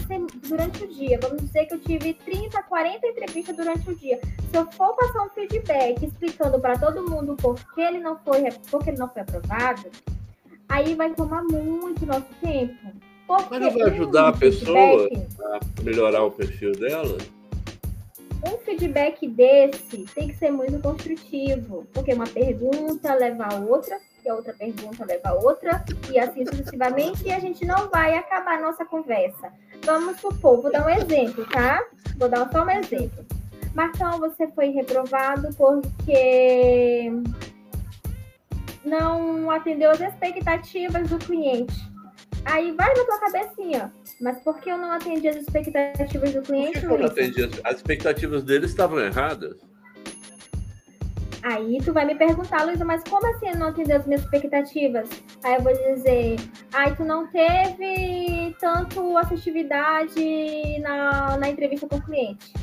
durante 0.47 0.83
o 0.83 0.87
dia, 0.87 1.19
vamos 1.21 1.41
dizer 1.41 1.65
que 1.65 1.73
eu 1.73 1.79
tive 1.79 2.13
30, 2.13 2.61
40 2.61 3.07
entrevistas 3.07 3.55
durante 3.55 3.89
o 3.89 3.95
dia. 3.95 4.19
Se 4.51 4.57
eu 4.57 4.71
for 4.71 4.95
passar 4.95 5.23
um 5.23 5.29
feedback 5.29 6.05
explicando 6.05 6.59
para 6.59 6.77
todo 6.77 7.09
mundo 7.09 7.35
por 7.35 7.55
que 7.73 7.81
ele 7.81 7.99
não 7.99 8.17
foi, 8.19 8.43
porque 8.69 8.91
ele 8.91 8.99
não 8.99 9.09
foi 9.09 9.23
aprovado, 9.23 9.89
aí 10.69 10.93
vai 10.93 11.09
tomar 11.13 11.43
muito 11.43 12.05
nosso 12.05 12.27
tempo. 12.39 12.75
Porque 13.25 13.47
Mas 13.49 13.61
não 13.61 13.71
vai 13.71 13.81
ajudar 13.83 14.27
a 14.27 14.33
pessoa 14.33 15.09
a 15.53 15.81
melhorar 15.81 16.23
o 16.23 16.31
perfil 16.31 16.73
dela? 16.73 17.17
Um 18.45 18.57
feedback 18.59 19.27
desse 19.27 20.05
tem 20.13 20.27
que 20.27 20.35
ser 20.35 20.51
muito 20.51 20.79
construtivo, 20.79 21.85
porque 21.93 22.13
uma 22.13 22.27
pergunta 22.27 23.13
leva 23.13 23.45
a 23.45 23.55
outra, 23.55 23.99
e 24.23 24.29
a 24.29 24.35
outra 24.35 24.53
pergunta 24.53 25.05
leva 25.05 25.29
a 25.29 25.33
outra, 25.33 25.83
e 26.11 26.19
assim 26.19 26.45
sucessivamente, 26.45 27.25
e 27.25 27.31
a 27.31 27.39
gente 27.39 27.65
não 27.65 27.89
vai 27.89 28.17
acabar 28.17 28.57
a 28.57 28.61
nossa 28.61 28.85
conversa. 28.85 29.51
Vamos 29.85 30.19
supor, 30.19 30.61
vou 30.61 30.71
dar 30.71 30.85
um 30.85 30.89
exemplo, 30.89 31.45
tá? 31.49 31.83
Vou 32.17 32.29
dar 32.29 32.49
só 32.51 32.63
um 32.63 32.69
exemplo. 32.69 33.25
Marcão, 33.73 34.19
você 34.19 34.47
foi 34.49 34.69
reprovado 34.69 35.49
porque 35.55 37.11
não 38.85 39.49
atendeu 39.49 39.91
as 39.91 40.01
expectativas 40.01 41.09
do 41.09 41.17
cliente. 41.17 41.92
Aí 42.45 42.71
vai 42.73 42.93
na 42.93 43.05
tua 43.05 43.19
cabecinha, 43.19 43.93
mas 44.19 44.39
por 44.39 44.59
que 44.59 44.69
eu 44.69 44.77
não 44.77 44.91
atendi 44.91 45.27
as 45.27 45.37
expectativas 45.37 46.33
do 46.33 46.41
cliente? 46.41 46.73
Por 46.73 46.79
que, 46.79 46.85
eu 46.85 46.97
não 46.97 47.05
atendi? 47.05 47.49
As 47.63 47.77
expectativas 47.77 48.43
dele 48.43 48.65
estavam 48.65 48.99
erradas? 48.99 49.55
Aí 51.43 51.77
tu 51.83 51.91
vai 51.91 52.05
me 52.05 52.15
perguntar, 52.15 52.63
Luísa, 52.63 52.85
mas 52.85 53.03
como 53.03 53.27
assim 53.27 53.49
eu 53.49 53.57
não 53.57 53.67
atendeu 53.67 53.97
as 53.97 54.05
minhas 54.05 54.21
expectativas? 54.21 55.09
Aí 55.43 55.55
eu 55.55 55.61
vou 55.61 55.73
dizer, 55.73 56.37
aí 56.71 56.95
tu 56.95 57.03
não 57.03 57.27
teve 57.27 58.55
tanto 58.59 59.17
assistividade 59.17 60.79
na, 60.79 61.37
na 61.37 61.49
entrevista 61.49 61.85
com 61.85 61.97
o 61.97 62.01
cliente. 62.01 62.53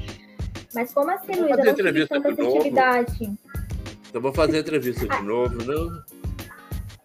Mas 0.75 0.95
como 0.95 1.11
assim, 1.11 1.33
Luísa, 1.33 1.61
eu 1.61 1.65
não 1.65 1.75
tive 1.75 2.07
tanta 2.07 2.29
assistividade? 2.31 3.33
Então 4.09 4.23
vou 4.23 4.33
fazer 4.33 4.61
entrevista 4.61 5.07
de 5.07 5.23
novo, 5.25 5.63
não? 5.63 6.03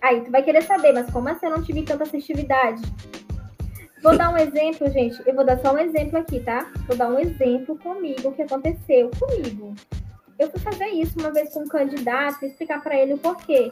Aí 0.05 0.21
tu 0.21 0.29
vai 0.29 0.43
querer 0.43 0.61
saber, 0.61 0.93
mas 0.93 1.09
como 1.09 1.27
assim 1.29 1.47
eu 1.47 1.51
não 1.51 1.63
tive 1.63 1.81
tanta 1.81 2.03
assistividade? 2.03 2.79
Vou 4.03 4.15
dar 4.15 4.31
um 4.31 4.37
exemplo, 4.37 4.87
gente. 4.91 5.19
Eu 5.25 5.33
vou 5.33 5.43
dar 5.43 5.57
só 5.57 5.73
um 5.73 5.79
exemplo 5.79 6.19
aqui, 6.19 6.39
tá? 6.41 6.71
Vou 6.87 6.95
dar 6.95 7.09
um 7.09 7.17
exemplo 7.17 7.75
comigo, 7.79 8.31
que 8.33 8.43
aconteceu 8.43 9.09
comigo. 9.19 9.73
Eu 10.37 10.51
fui 10.51 10.59
fazer 10.59 10.85
isso 10.89 11.17
uma 11.17 11.31
vez 11.31 11.51
com 11.51 11.61
um 11.61 11.67
candidato 11.67 12.43
e 12.43 12.49
explicar 12.49 12.83
para 12.83 12.95
ele 12.95 13.15
o 13.15 13.17
porquê. 13.17 13.71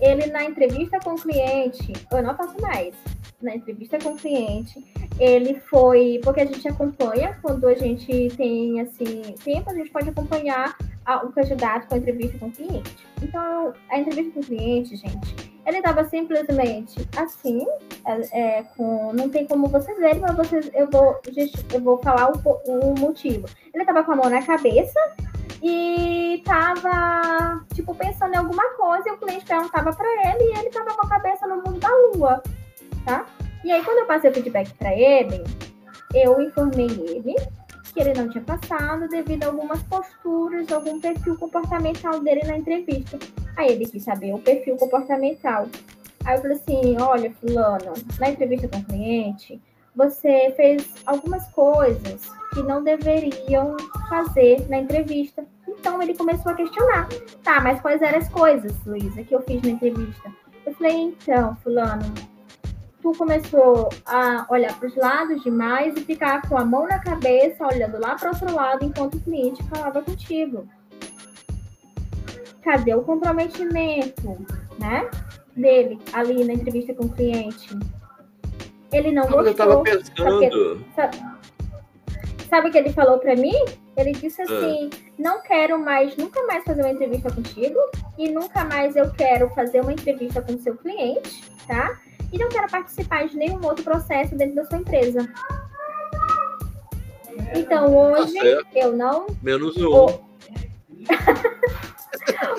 Ele, 0.00 0.28
na 0.28 0.44
entrevista 0.44 0.98
com 0.98 1.10
o 1.10 1.20
cliente, 1.20 1.92
eu 2.10 2.22
não 2.22 2.34
faço 2.34 2.58
mais. 2.58 2.94
Na 3.42 3.54
entrevista 3.54 3.98
com 3.98 4.14
o 4.14 4.16
cliente, 4.16 4.82
ele 5.18 5.60
foi. 5.60 6.22
Porque 6.24 6.40
a 6.40 6.46
gente 6.46 6.66
acompanha, 6.66 7.38
quando 7.42 7.68
a 7.68 7.74
gente 7.74 8.28
tem, 8.34 8.80
assim, 8.80 9.34
tempo, 9.44 9.68
a 9.68 9.74
gente 9.74 9.90
pode 9.90 10.08
acompanhar 10.08 10.74
o 11.22 11.28
candidato 11.32 11.86
com 11.86 11.96
a 11.96 11.98
entrevista 11.98 12.38
com 12.38 12.46
o 12.46 12.50
cliente. 12.50 12.96
Então, 13.22 13.74
a 13.90 13.98
entrevista 13.98 14.32
com 14.32 14.40
o 14.40 14.42
cliente, 14.42 14.96
gente, 14.96 15.55
ele 15.66 15.78
estava 15.78 16.04
simplesmente 16.04 17.06
assim, 17.16 17.66
é, 18.06 18.58
é, 18.58 18.62
com, 18.76 19.12
não 19.12 19.28
tem 19.28 19.46
como 19.46 19.66
vocês 19.66 19.98
verem, 19.98 20.20
mas 20.20 20.36
vocês, 20.36 20.70
eu, 20.72 20.88
vou, 20.88 21.20
eu 21.74 21.80
vou 21.80 21.98
falar 21.98 22.30
o, 22.30 22.38
o 22.66 22.98
motivo. 22.98 23.48
Ele 23.74 23.82
estava 23.82 24.04
com 24.04 24.12
a 24.12 24.16
mão 24.16 24.30
na 24.30 24.42
cabeça 24.42 24.98
e 25.60 26.36
estava 26.38 27.64
tipo, 27.74 27.94
pensando 27.94 28.34
em 28.34 28.38
alguma 28.38 28.70
coisa, 28.74 29.08
e 29.08 29.12
o 29.12 29.16
cliente 29.18 29.44
perguntava 29.44 29.92
para 29.92 30.08
ele, 30.30 30.44
e 30.44 30.58
ele 30.58 30.68
estava 30.68 30.94
com 30.94 31.06
a 31.06 31.10
cabeça 31.10 31.46
no 31.48 31.56
mundo 31.56 31.80
da 31.80 31.90
lua, 31.90 32.42
tá? 33.04 33.26
E 33.64 33.72
aí, 33.72 33.82
quando 33.82 33.98
eu 33.98 34.06
passei 34.06 34.30
o 34.30 34.34
feedback 34.34 34.72
para 34.74 34.94
ele, 34.94 35.42
eu 36.14 36.40
informei 36.40 36.86
ele 36.86 37.34
que 37.96 38.02
ele 38.02 38.12
não 38.12 38.28
tinha 38.28 38.44
passado 38.44 39.08
devido 39.08 39.44
a 39.44 39.46
algumas 39.46 39.82
posturas, 39.84 40.70
algum 40.70 41.00
perfil 41.00 41.34
comportamental 41.38 42.20
dele 42.20 42.42
na 42.44 42.58
entrevista. 42.58 43.18
Aí 43.56 43.72
ele 43.72 43.86
quis 43.86 44.04
saber 44.04 44.34
o 44.34 44.38
perfil 44.38 44.76
comportamental. 44.76 45.66
Aí 46.26 46.36
eu 46.36 46.42
falei 46.42 46.56
assim: 46.58 47.00
olha, 47.00 47.32
Fulano, 47.40 47.94
na 48.20 48.28
entrevista 48.28 48.68
com 48.68 48.76
o 48.76 48.84
cliente, 48.84 49.58
você 49.94 50.52
fez 50.58 50.86
algumas 51.06 51.48
coisas 51.52 52.30
que 52.52 52.62
não 52.62 52.84
deveriam 52.84 53.74
fazer 54.10 54.68
na 54.68 54.76
entrevista. 54.76 55.46
Então 55.66 56.02
ele 56.02 56.12
começou 56.12 56.52
a 56.52 56.54
questionar: 56.54 57.08
tá, 57.42 57.60
mas 57.60 57.80
quais 57.80 58.02
eram 58.02 58.18
as 58.18 58.28
coisas, 58.28 58.74
Luísa, 58.84 59.24
que 59.24 59.34
eu 59.34 59.40
fiz 59.40 59.62
na 59.62 59.70
entrevista? 59.70 60.30
Eu 60.66 60.74
falei: 60.74 60.96
então, 60.96 61.56
Fulano, 61.62 62.12
tu 63.06 63.16
começou 63.16 63.88
a 64.04 64.44
olhar 64.48 64.76
para 64.76 64.88
os 64.88 64.96
lados 64.96 65.40
demais 65.44 65.96
e 65.96 66.00
ficar 66.00 66.42
com 66.48 66.58
a 66.58 66.64
mão 66.64 66.88
na 66.88 66.98
cabeça, 66.98 67.64
olhando 67.64 68.00
lá 68.00 68.16
para 68.16 68.30
outro 68.30 68.52
lado, 68.52 68.84
enquanto 68.84 69.14
o 69.14 69.20
cliente 69.20 69.62
falava 69.68 70.02
contigo. 70.02 70.66
Cadê 72.62 72.94
o 72.94 73.02
comprometimento, 73.02 74.36
né? 74.80 75.08
Dele 75.54 76.00
ali 76.12 76.44
na 76.44 76.54
entrevista 76.54 76.94
com 76.94 77.04
o 77.04 77.08
cliente? 77.08 77.78
Ele 78.92 79.12
não, 79.12 79.22
gostou. 79.22 79.44
Eu 79.44 79.50
estava 79.52 79.82
pensando. 79.82 80.84
Sabe, 80.96 81.16
sabe 82.50 82.68
o 82.68 82.72
que 82.72 82.78
ele 82.78 82.92
falou 82.92 83.18
para 83.18 83.36
mim? 83.36 83.54
Ele 83.96 84.12
disse 84.12 84.42
assim: 84.42 84.90
ah. 84.92 84.96
não 85.16 85.42
quero 85.42 85.78
mais, 85.78 86.16
nunca 86.16 86.44
mais 86.44 86.64
fazer 86.64 86.82
uma 86.82 86.90
entrevista 86.90 87.30
contigo 87.30 87.78
e 88.18 88.28
nunca 88.28 88.64
mais 88.64 88.96
eu 88.96 89.12
quero 89.12 89.48
fazer 89.50 89.80
uma 89.80 89.92
entrevista 89.92 90.42
com 90.42 90.54
o 90.54 90.58
seu 90.58 90.76
cliente, 90.76 91.44
tá? 91.68 91.96
E 92.32 92.38
não 92.38 92.48
quero 92.48 92.68
participar 92.68 93.26
de 93.28 93.36
nenhum 93.36 93.64
outro 93.64 93.84
processo 93.84 94.34
dentro 94.36 94.56
da 94.56 94.64
sua 94.64 94.78
empresa. 94.78 95.28
Então, 97.54 97.96
hoje 97.96 98.34
tá 98.34 98.68
eu 98.74 98.96
não. 98.96 99.26
Menos 99.42 99.76
um. 99.76 99.86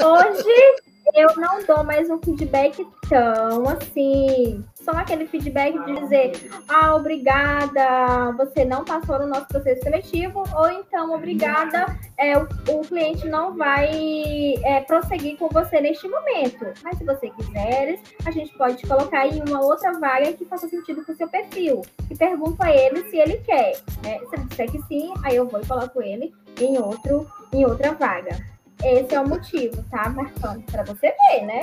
hoje 0.03 0.85
eu 1.13 1.35
não 1.37 1.63
dou 1.65 1.83
mais 1.83 2.09
um 2.09 2.19
feedback 2.19 2.85
tão 3.09 3.67
assim 3.69 4.63
só 4.87 4.91
aquele 4.91 5.27
feedback 5.27 5.77
de 5.83 5.99
dizer, 5.99 6.49
ah, 6.69 6.95
obrigada, 6.95 8.31
você 8.37 8.63
não 8.63 8.85
passou 8.85 9.19
no 9.19 9.27
nosso 9.27 9.45
processo 9.49 9.83
seletivo, 9.83 10.45
ou 10.55 10.69
então, 10.71 11.13
obrigada, 11.13 11.99
é, 12.17 12.37
o, 12.37 12.47
o 12.69 12.81
cliente 12.87 13.27
não 13.27 13.53
vai 13.53 14.53
é, 14.63 14.79
prosseguir 14.81 15.37
com 15.37 15.49
você 15.49 15.81
neste 15.81 16.07
momento. 16.07 16.67
Mas 16.81 16.97
se 16.97 17.03
você 17.03 17.29
quiseres, 17.31 17.99
a 18.25 18.31
gente 18.31 18.57
pode 18.57 18.77
te 18.77 18.87
colocar 18.87 19.27
em 19.27 19.41
uma 19.41 19.59
outra 19.61 19.91
vaga 19.99 20.31
que 20.31 20.45
faça 20.45 20.69
sentido 20.69 21.03
com 21.03 21.11
o 21.11 21.15
seu 21.17 21.27
perfil. 21.27 21.81
E 22.09 22.15
pergunto 22.15 22.63
a 22.63 22.71
ele 22.71 23.09
se 23.09 23.17
ele 23.17 23.37
quer. 23.39 23.81
Né? 24.03 24.19
Se 24.19 24.35
ele 24.35 24.45
disser 24.45 24.71
que 24.71 24.81
sim, 24.83 25.13
aí 25.21 25.35
eu 25.35 25.49
vou 25.49 25.59
e 25.59 25.65
coloco 25.65 26.01
ele 26.01 26.33
em, 26.61 26.77
outro, 26.77 27.27
em 27.51 27.65
outra 27.65 27.91
vaga. 27.91 28.37
Esse 28.81 29.15
é 29.15 29.19
o 29.19 29.27
motivo, 29.27 29.83
tá, 29.91 30.07
Marcão? 30.09 30.61
Para 30.61 30.83
você 30.83 31.13
ver, 31.29 31.45
né? 31.45 31.61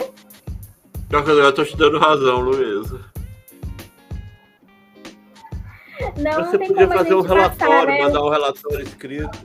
Eu 1.10 1.54
tô 1.54 1.64
te 1.64 1.76
dando 1.76 1.98
razão, 1.98 2.40
Luísa. 2.40 3.13
Não, 6.16 6.44
Você 6.44 6.58
podia 6.58 6.88
fazer 6.88 7.14
um 7.14 7.20
relatório, 7.20 7.58
passar, 7.58 7.86
né? 7.86 8.02
mandar 8.02 8.22
um 8.24 8.28
relatório 8.30 8.82
escrito. 8.82 9.38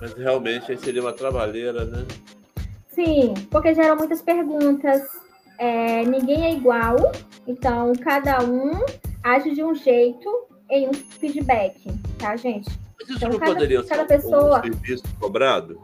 Mas 0.00 0.12
realmente 0.14 0.70
aí 0.70 0.78
seria 0.78 1.00
uma 1.02 1.12
trabalheira, 1.12 1.84
né? 1.84 2.04
Sim, 2.94 3.34
porque 3.50 3.74
geram 3.74 3.96
muitas 3.96 4.22
perguntas. 4.22 5.02
É, 5.58 6.04
ninguém 6.04 6.44
é 6.46 6.52
igual, 6.52 6.96
então 7.46 7.92
cada 7.94 8.42
um 8.44 8.70
age 9.24 9.50
de 9.54 9.64
um 9.64 9.74
jeito 9.74 10.28
em 10.70 10.88
um 10.88 10.92
feedback, 10.94 11.74
tá, 12.18 12.36
gente? 12.36 12.68
Mas 12.96 13.08
isso 13.08 13.18
Então, 13.18 13.30
não 13.30 13.38
cada- 13.40 13.52
poderia 13.54 13.82
cada 13.82 14.02
ser 14.02 14.06
pessoa- 14.06 14.58
um 14.58 14.62
serviço 14.62 15.02
cobrado? 15.18 15.80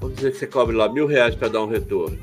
Vamos 0.00 0.16
dizer 0.16 0.32
que 0.32 0.38
você 0.38 0.46
cobre 0.48 0.74
lá 0.74 0.88
mil 0.88 1.06
reais 1.06 1.34
para 1.36 1.46
dar 1.48 1.62
um 1.62 1.68
retorno. 1.68 2.18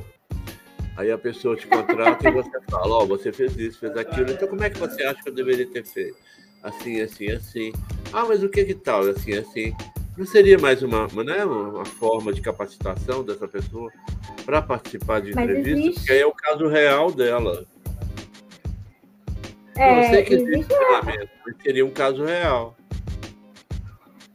Aí 0.97 1.11
a 1.11 1.17
pessoa 1.17 1.55
te 1.55 1.67
contrata 1.67 2.27
e 2.27 2.31
você 2.31 2.49
fala, 2.71 2.87
ó, 2.95 3.05
você 3.05 3.31
fez 3.31 3.55
isso, 3.55 3.79
fez 3.79 3.95
aquilo, 3.95 4.31
então 4.31 4.47
como 4.47 4.63
é 4.63 4.69
que 4.69 4.79
você 4.79 5.03
acha 5.03 5.21
que 5.21 5.29
eu 5.29 5.33
deveria 5.33 5.67
ter 5.67 5.85
feito? 5.85 6.17
Assim, 6.63 6.99
assim, 7.01 7.29
assim. 7.31 7.71
Ah, 8.11 8.25
mas 8.27 8.43
o 8.43 8.49
que 8.49 8.65
que 8.65 8.73
tal? 8.73 9.01
Assim, 9.01 9.33
assim. 9.35 9.75
Não 10.17 10.25
seria 10.25 10.57
mais 10.57 10.81
uma, 10.81 11.07
né, 11.23 11.45
uma 11.45 11.85
forma 11.85 12.33
de 12.33 12.41
capacitação 12.41 13.23
dessa 13.23 13.47
pessoa 13.47 13.91
para 14.43 14.59
participar 14.59 15.21
de 15.21 15.29
entrevistas? 15.31 15.71
existe- 15.77 15.93
Porque 15.99 16.11
aí 16.13 16.19
é 16.21 16.25
o 16.25 16.33
caso 16.33 16.67
real 16.67 17.11
dela. 17.11 17.63
eu 19.75 19.81
É, 19.83 20.03
sei 20.09 20.23
que 20.23 20.33
existe 20.33 20.51
existe- 20.55 20.75
treinamento, 20.75 21.29
mas 21.45 21.55
seria 21.61 21.85
um 21.85 21.91
caso 21.91 22.25
real. 22.25 22.75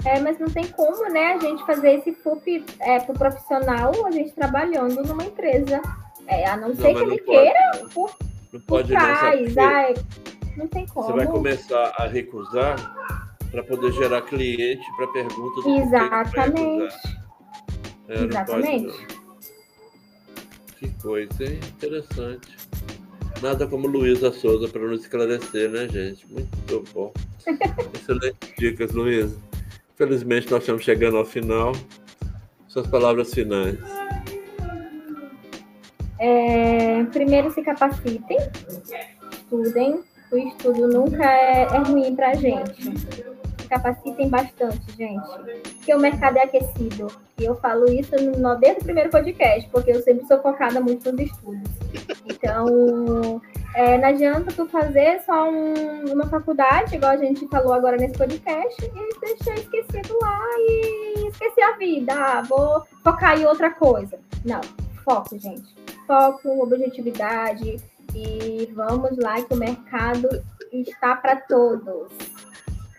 é, 0.05 0.21
mas 0.21 0.39
não 0.39 0.47
tem 0.49 0.69
como, 0.69 1.09
né, 1.11 1.33
a 1.35 1.39
gente 1.41 1.67
fazer 1.67 1.95
esse 1.99 2.13
FUP 2.13 2.65
é, 2.79 3.01
pro 3.01 3.15
profissional, 3.15 4.07
a 4.07 4.11
gente 4.13 4.33
trabalhando 4.33 5.03
numa 5.03 5.25
empresa. 5.25 5.83
É, 6.27 6.47
a 6.49 6.57
não 6.57 6.75
ser 6.75 6.93
mas 6.93 6.97
que 6.97 7.03
ele 7.03 7.11
não 7.11 7.17
pode, 7.19 7.25
queira 7.25 7.71
não. 7.75 7.89
por, 7.89 8.17
Não 8.53 8.61
pode 8.61 8.93
não, 8.93 9.01
trás. 9.01 9.39
por 9.41 9.53
quê? 9.55 9.61
Ai, 9.61 9.95
não 10.57 10.69
tem 10.69 10.87
como. 10.87 11.07
Você 11.07 11.13
vai 11.13 11.27
começar 11.27 11.95
a 11.97 12.07
recusar 12.07 12.95
para 13.51 13.63
poder 13.63 13.93
gerar 13.93 14.23
cliente 14.23 14.85
para 14.97 15.07
pergunta 15.09 15.57
do 15.57 15.63
porquê 15.63 15.81
que 15.83 15.89
vai 15.89 16.23
Exatamente. 16.23 16.83
recusar. 16.83 17.23
É, 18.09 18.19
não 18.19 18.27
Exatamente. 18.27 18.85
pode, 18.93 19.15
não. 19.17 19.23
Que 20.79 20.91
coisa, 21.03 21.45
hein? 21.45 21.61
Interessante. 21.69 22.57
Nada 23.41 23.67
como 23.67 23.89
Luísa 23.89 24.33
Souza 24.33 24.69
para 24.69 24.83
nos 24.83 25.03
esclarecer, 25.03 25.69
né, 25.71 25.89
gente? 25.89 26.27
Muito 26.31 26.85
bom. 26.95 27.13
Excelentes 27.95 28.55
dicas, 28.59 28.93
Luísa. 28.93 29.37
Infelizmente, 29.95 30.51
nós 30.51 30.63
estamos 30.63 30.83
chegando 30.83 31.17
ao 31.17 31.25
final. 31.25 31.73
Suas 32.69 32.87
palavras 32.87 33.33
finais. 33.35 33.79
É, 36.25 37.03
primeiro 37.13 37.51
se 37.51 37.63
capacitem, 37.63 38.39
estudem. 39.33 40.01
O 40.31 40.37
estudo 40.37 40.87
nunca 40.87 41.25
é, 41.25 41.63
é 41.65 41.79
ruim 41.79 42.15
pra 42.15 42.33
gente. 42.35 42.81
Se 42.97 43.69
capacitem 43.69 44.29
bastante, 44.29 44.81
gente. 44.97 45.29
Porque 45.77 45.93
o 45.95 45.99
mercado 45.99 46.37
é 46.39 46.45
aquecido. 46.45 47.09
E 47.39 47.45
eu 47.45 47.57
falo 47.57 47.91
isso 47.91 48.15
no, 48.39 48.55
desde 48.55 48.83
o 48.83 48.85
primeiro 48.85 49.11
podcast, 49.11 49.69
porque 49.71 49.91
eu 49.91 50.01
sempre 50.01 50.25
sou 50.27 50.41
focada 50.41 50.81
muito 50.81 51.11
nos 51.11 51.21
estudos. 51.23 51.71
Então, 52.25 53.43
é, 53.75 53.99
não 53.99 54.09
adianta 54.09 54.53
tu 54.55 54.65
fazer 54.67 55.21
só 55.27 55.51
um- 55.51 56.13
uma 56.13 56.27
faculdade, 56.29 56.95
igual 56.95 57.13
a 57.13 57.17
gente 57.17 57.47
falou 57.49 57.73
agora 57.73 57.97
nesse 57.97 58.17
podcast, 58.17 58.81
e 58.85 59.21
deixar 59.21 59.55
esquecido 59.57 60.17
lá 60.23 60.39
e 60.59 61.29
esquecer 61.29 61.63
a 61.63 61.77
vida. 61.77 62.13
Ah, 62.15 62.43
vou 62.49 62.85
focar 63.03 63.39
em 63.39 63.45
outra 63.45 63.71
coisa. 63.71 64.19
Não, 64.45 64.61
foco, 65.05 65.37
gente. 65.39 65.82
Foco, 66.07 66.63
objetividade 66.63 67.77
e 68.15 68.69
vamos 68.75 69.17
lá 69.19 69.43
que 69.43 69.55
o 69.55 69.57
mercado 69.57 70.29
está 70.73 71.17
para 71.17 71.37
todos. 71.37 72.09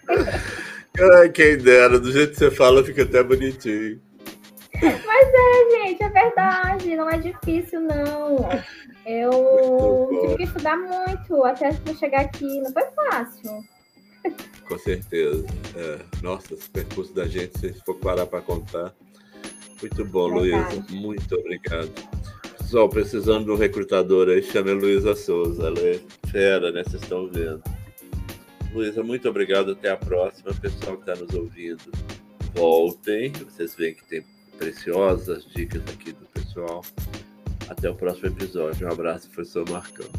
Ai, 1.18 1.30
quem 1.30 1.58
dera, 1.58 1.99
do 1.99 2.12
jeito 2.12 2.34
que 2.34 2.38
você 2.38 2.51
fala, 2.51 2.84
fica 2.84 3.04
até 3.04 3.24
bonitinho. 3.24 3.99
Gente, 5.72 6.04
é 6.04 6.10
verdade, 6.10 6.95
não 6.95 7.10
é 7.10 7.18
difícil, 7.18 7.82
não. 7.82 8.49
Eu 9.06 10.10
tive 10.22 10.38
que 10.38 10.43
estudar 10.43 10.78
muito 10.78 11.43
até 11.43 11.74
pra 11.74 11.93
chegar 11.93 12.22
aqui, 12.22 12.62
não 12.62 12.72
foi 12.72 12.84
fácil. 12.95 13.64
Com 14.68 14.80
certeza. 14.80 15.45
É. 15.76 15.99
Nossa, 16.22 16.54
esse 16.54 16.70
percurso 16.70 17.14
da 17.14 17.28
gente, 17.28 17.58
se 17.60 17.74
for 17.86 17.95
parar 17.95 18.26
para 18.26 18.41
contar. 18.41 18.93
Muito 19.82 20.06
bom, 20.06 20.39
Verdade. 20.39 20.76
Luísa. 20.78 20.93
Muito 20.93 21.36
obrigado. 21.36 21.91
Pessoal, 22.74 22.89
precisando 22.89 23.45
de 23.45 23.51
um 23.51 23.55
recrutador 23.55 24.30
aí, 24.30 24.41
chame 24.41 24.71
a 24.71 24.74
Luísa 24.74 25.15
Souza. 25.15 25.67
Ela 25.67 25.80
é 25.80 25.99
fera, 26.32 26.71
né? 26.71 26.84
Vocês 26.84 27.03
estão 27.03 27.28
vendo. 27.28 27.61
Luísa, 28.74 29.03
muito 29.03 29.30
obrigado. 29.30 29.74
Até 29.74 29.91
a 29.91 29.95
próxima. 29.95 30.51
Pessoal 30.55 30.97
que 30.97 31.07
está 31.07 31.24
nos 31.24 31.36
ouvindo, 31.36 31.91
voltem. 32.55 33.32
Vocês 33.34 33.76
veem 33.76 33.93
que 33.93 34.03
tem 34.05 34.26
preciosas 34.57 35.45
dicas 35.55 35.84
aqui 35.84 36.13
do 36.13 36.26
pessoal. 36.26 36.84
Até 37.69 37.91
o 37.91 37.93
próximo 37.93 38.30
episódio. 38.30 38.88
Um 38.88 38.91
abraço, 38.91 39.30
professor 39.30 39.69
Marcão. 39.69 40.09